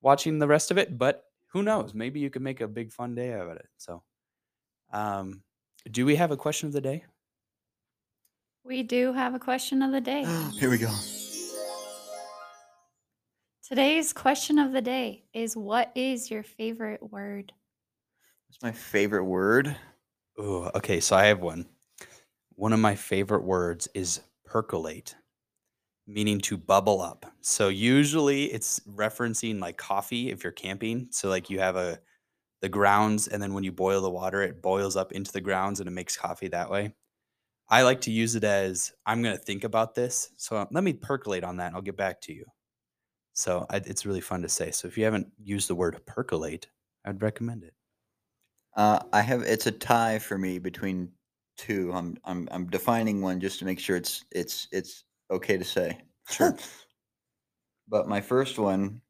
watching 0.00 0.38
the 0.38 0.48
rest 0.48 0.70
of 0.70 0.78
it, 0.78 0.98
but 0.98 1.24
who 1.52 1.62
knows? 1.62 1.94
Maybe 1.94 2.20
you 2.20 2.30
could 2.30 2.42
make 2.42 2.60
a 2.60 2.68
big 2.68 2.92
fun 2.92 3.14
day 3.14 3.32
out 3.32 3.48
of 3.48 3.56
it. 3.56 3.66
So, 3.78 4.02
um, 4.92 5.42
do 5.90 6.04
we 6.04 6.16
have 6.16 6.30
a 6.30 6.36
question 6.36 6.66
of 6.66 6.72
the 6.72 6.80
day? 6.80 7.04
We 8.68 8.82
do 8.82 9.14
have 9.14 9.34
a 9.34 9.38
question 9.38 9.80
of 9.80 9.92
the 9.92 10.00
day. 10.02 10.24
Ah, 10.26 10.52
here 10.58 10.68
we 10.68 10.76
go. 10.76 10.92
Today's 13.66 14.12
question 14.12 14.58
of 14.58 14.72
the 14.72 14.82
day 14.82 15.24
is 15.32 15.56
what 15.56 15.90
is 15.94 16.30
your 16.30 16.42
favorite 16.42 17.02
word? 17.10 17.50
What's 18.46 18.62
my 18.62 18.72
favorite 18.72 19.24
word? 19.24 19.74
Oh, 20.36 20.70
okay. 20.74 21.00
So 21.00 21.16
I 21.16 21.24
have 21.28 21.40
one. 21.40 21.64
One 22.56 22.74
of 22.74 22.78
my 22.78 22.94
favorite 22.94 23.42
words 23.42 23.88
is 23.94 24.20
percolate, 24.44 25.14
meaning 26.06 26.38
to 26.40 26.58
bubble 26.58 27.00
up. 27.00 27.24
So 27.40 27.68
usually 27.68 28.52
it's 28.52 28.80
referencing 28.80 29.60
like 29.60 29.78
coffee 29.78 30.30
if 30.30 30.44
you're 30.44 30.52
camping. 30.52 31.08
So 31.10 31.30
like 31.30 31.48
you 31.48 31.58
have 31.58 31.76
a 31.76 31.98
the 32.60 32.68
grounds, 32.68 33.28
and 33.28 33.42
then 33.42 33.54
when 33.54 33.64
you 33.64 33.72
boil 33.72 34.02
the 34.02 34.10
water, 34.10 34.42
it 34.42 34.60
boils 34.60 34.94
up 34.94 35.12
into 35.12 35.32
the 35.32 35.40
grounds 35.40 35.80
and 35.80 35.88
it 35.88 35.92
makes 35.92 36.18
coffee 36.18 36.48
that 36.48 36.68
way. 36.68 36.92
I 37.70 37.82
like 37.82 38.00
to 38.02 38.10
use 38.10 38.34
it 38.34 38.44
as 38.44 38.92
I'm 39.04 39.22
going 39.22 39.36
to 39.36 39.42
think 39.42 39.64
about 39.64 39.94
this. 39.94 40.30
So 40.36 40.66
let 40.70 40.84
me 40.84 40.92
percolate 40.92 41.44
on 41.44 41.58
that 41.58 41.68
and 41.68 41.76
I'll 41.76 41.82
get 41.82 41.96
back 41.96 42.20
to 42.22 42.32
you. 42.32 42.44
So 43.34 43.66
I, 43.70 43.76
it's 43.76 44.06
really 44.06 44.20
fun 44.20 44.42
to 44.42 44.48
say. 44.48 44.70
So 44.70 44.88
if 44.88 44.96
you 44.96 45.04
haven't 45.04 45.28
used 45.42 45.68
the 45.68 45.74
word 45.74 46.00
percolate, 46.06 46.66
I'd 47.04 47.22
recommend 47.22 47.62
it. 47.62 47.74
Uh, 48.76 49.00
I 49.12 49.22
have. 49.22 49.42
It's 49.42 49.66
a 49.66 49.72
tie 49.72 50.18
for 50.18 50.38
me 50.38 50.58
between 50.58 51.10
two. 51.56 51.92
I'm 51.92 52.16
I'm 52.24 52.48
I'm 52.50 52.66
defining 52.66 53.20
one 53.20 53.40
just 53.40 53.58
to 53.58 53.64
make 53.64 53.80
sure 53.80 53.96
it's 53.96 54.24
it's 54.30 54.68
it's 54.72 55.04
okay 55.30 55.56
to 55.56 55.64
say. 55.64 55.98
Sure. 56.28 56.56
but 57.88 58.08
my 58.08 58.20
first 58.20 58.58
one 58.58 59.00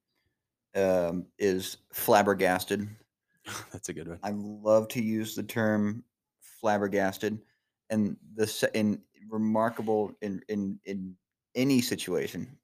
um, 0.75 1.27
is 1.39 1.79
flabbergasted. 1.93 2.89
That's 3.73 3.89
a 3.89 3.93
good 3.93 4.09
one. 4.09 4.19
I 4.23 4.33
love 4.35 4.89
to 4.89 5.03
use 5.03 5.35
the 5.35 5.43
term 5.43 6.05
flabbergasted, 6.61 7.39
and 7.91 8.17
the 8.35 8.71
in 8.75 9.01
remarkable 9.29 10.13
in 10.23 10.43
in 10.49 10.79
in 10.85 11.17
any 11.55 11.81
situation, 11.81 12.59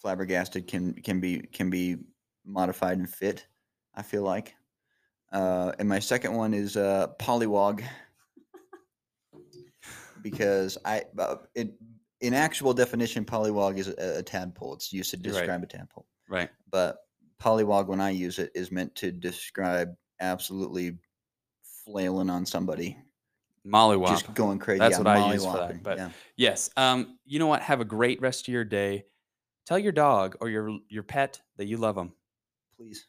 flabbergasted 0.00 0.66
can 0.66 0.94
can 0.94 1.20
be 1.20 1.40
can 1.40 1.70
be 1.70 1.96
modified 2.44 2.98
and 2.98 3.08
fit. 3.08 3.46
I 3.94 4.02
feel 4.02 4.22
like, 4.22 4.54
uh, 5.32 5.72
and 5.78 5.88
my 5.88 5.98
second 5.98 6.34
one 6.34 6.52
is 6.54 6.76
uh, 6.76 7.08
polywog 7.18 7.82
because 10.22 10.78
I 10.84 11.04
uh, 11.18 11.36
it 11.54 11.74
in 12.20 12.34
actual 12.34 12.72
definition, 12.72 13.24
polywog 13.24 13.78
is 13.78 13.88
a, 13.88 14.18
a 14.18 14.22
tadpole. 14.22 14.74
It's 14.74 14.92
used 14.92 15.10
to 15.10 15.16
You're 15.16 15.34
right. 15.34 15.40
describe 15.40 15.62
a 15.62 15.66
tadpole 15.66 16.06
Right. 16.28 16.50
but 16.70 16.98
polywog 17.40 17.86
when 17.86 18.00
I 18.00 18.10
use 18.10 18.38
it 18.38 18.50
is 18.54 18.72
meant 18.72 18.94
to 18.96 19.12
describe 19.12 19.94
absolutely 20.20 20.96
flailing 21.84 22.30
on 22.30 22.46
somebody, 22.46 22.96
Mollywop. 23.66 24.08
just 24.08 24.34
going 24.34 24.58
crazy. 24.58 24.78
That's 24.78 24.92
yeah, 24.92 24.98
what 24.98 25.06
I 25.08 25.32
use 25.32 25.44
for 25.44 25.56
that, 25.56 25.82
but- 25.82 25.98
yeah. 25.98 26.10
Yes. 26.36 26.70
Um, 26.76 27.18
you 27.24 27.38
know 27.38 27.46
what? 27.46 27.62
Have 27.62 27.80
a 27.80 27.84
great 27.84 28.20
rest 28.20 28.46
of 28.46 28.52
your 28.52 28.64
day. 28.64 29.04
Tell 29.66 29.78
your 29.78 29.92
dog 29.92 30.36
or 30.40 30.48
your 30.48 30.78
your 30.88 31.02
pet 31.02 31.40
that 31.56 31.66
you 31.66 31.76
love 31.76 31.96
them. 31.96 32.12
please. 32.78 33.06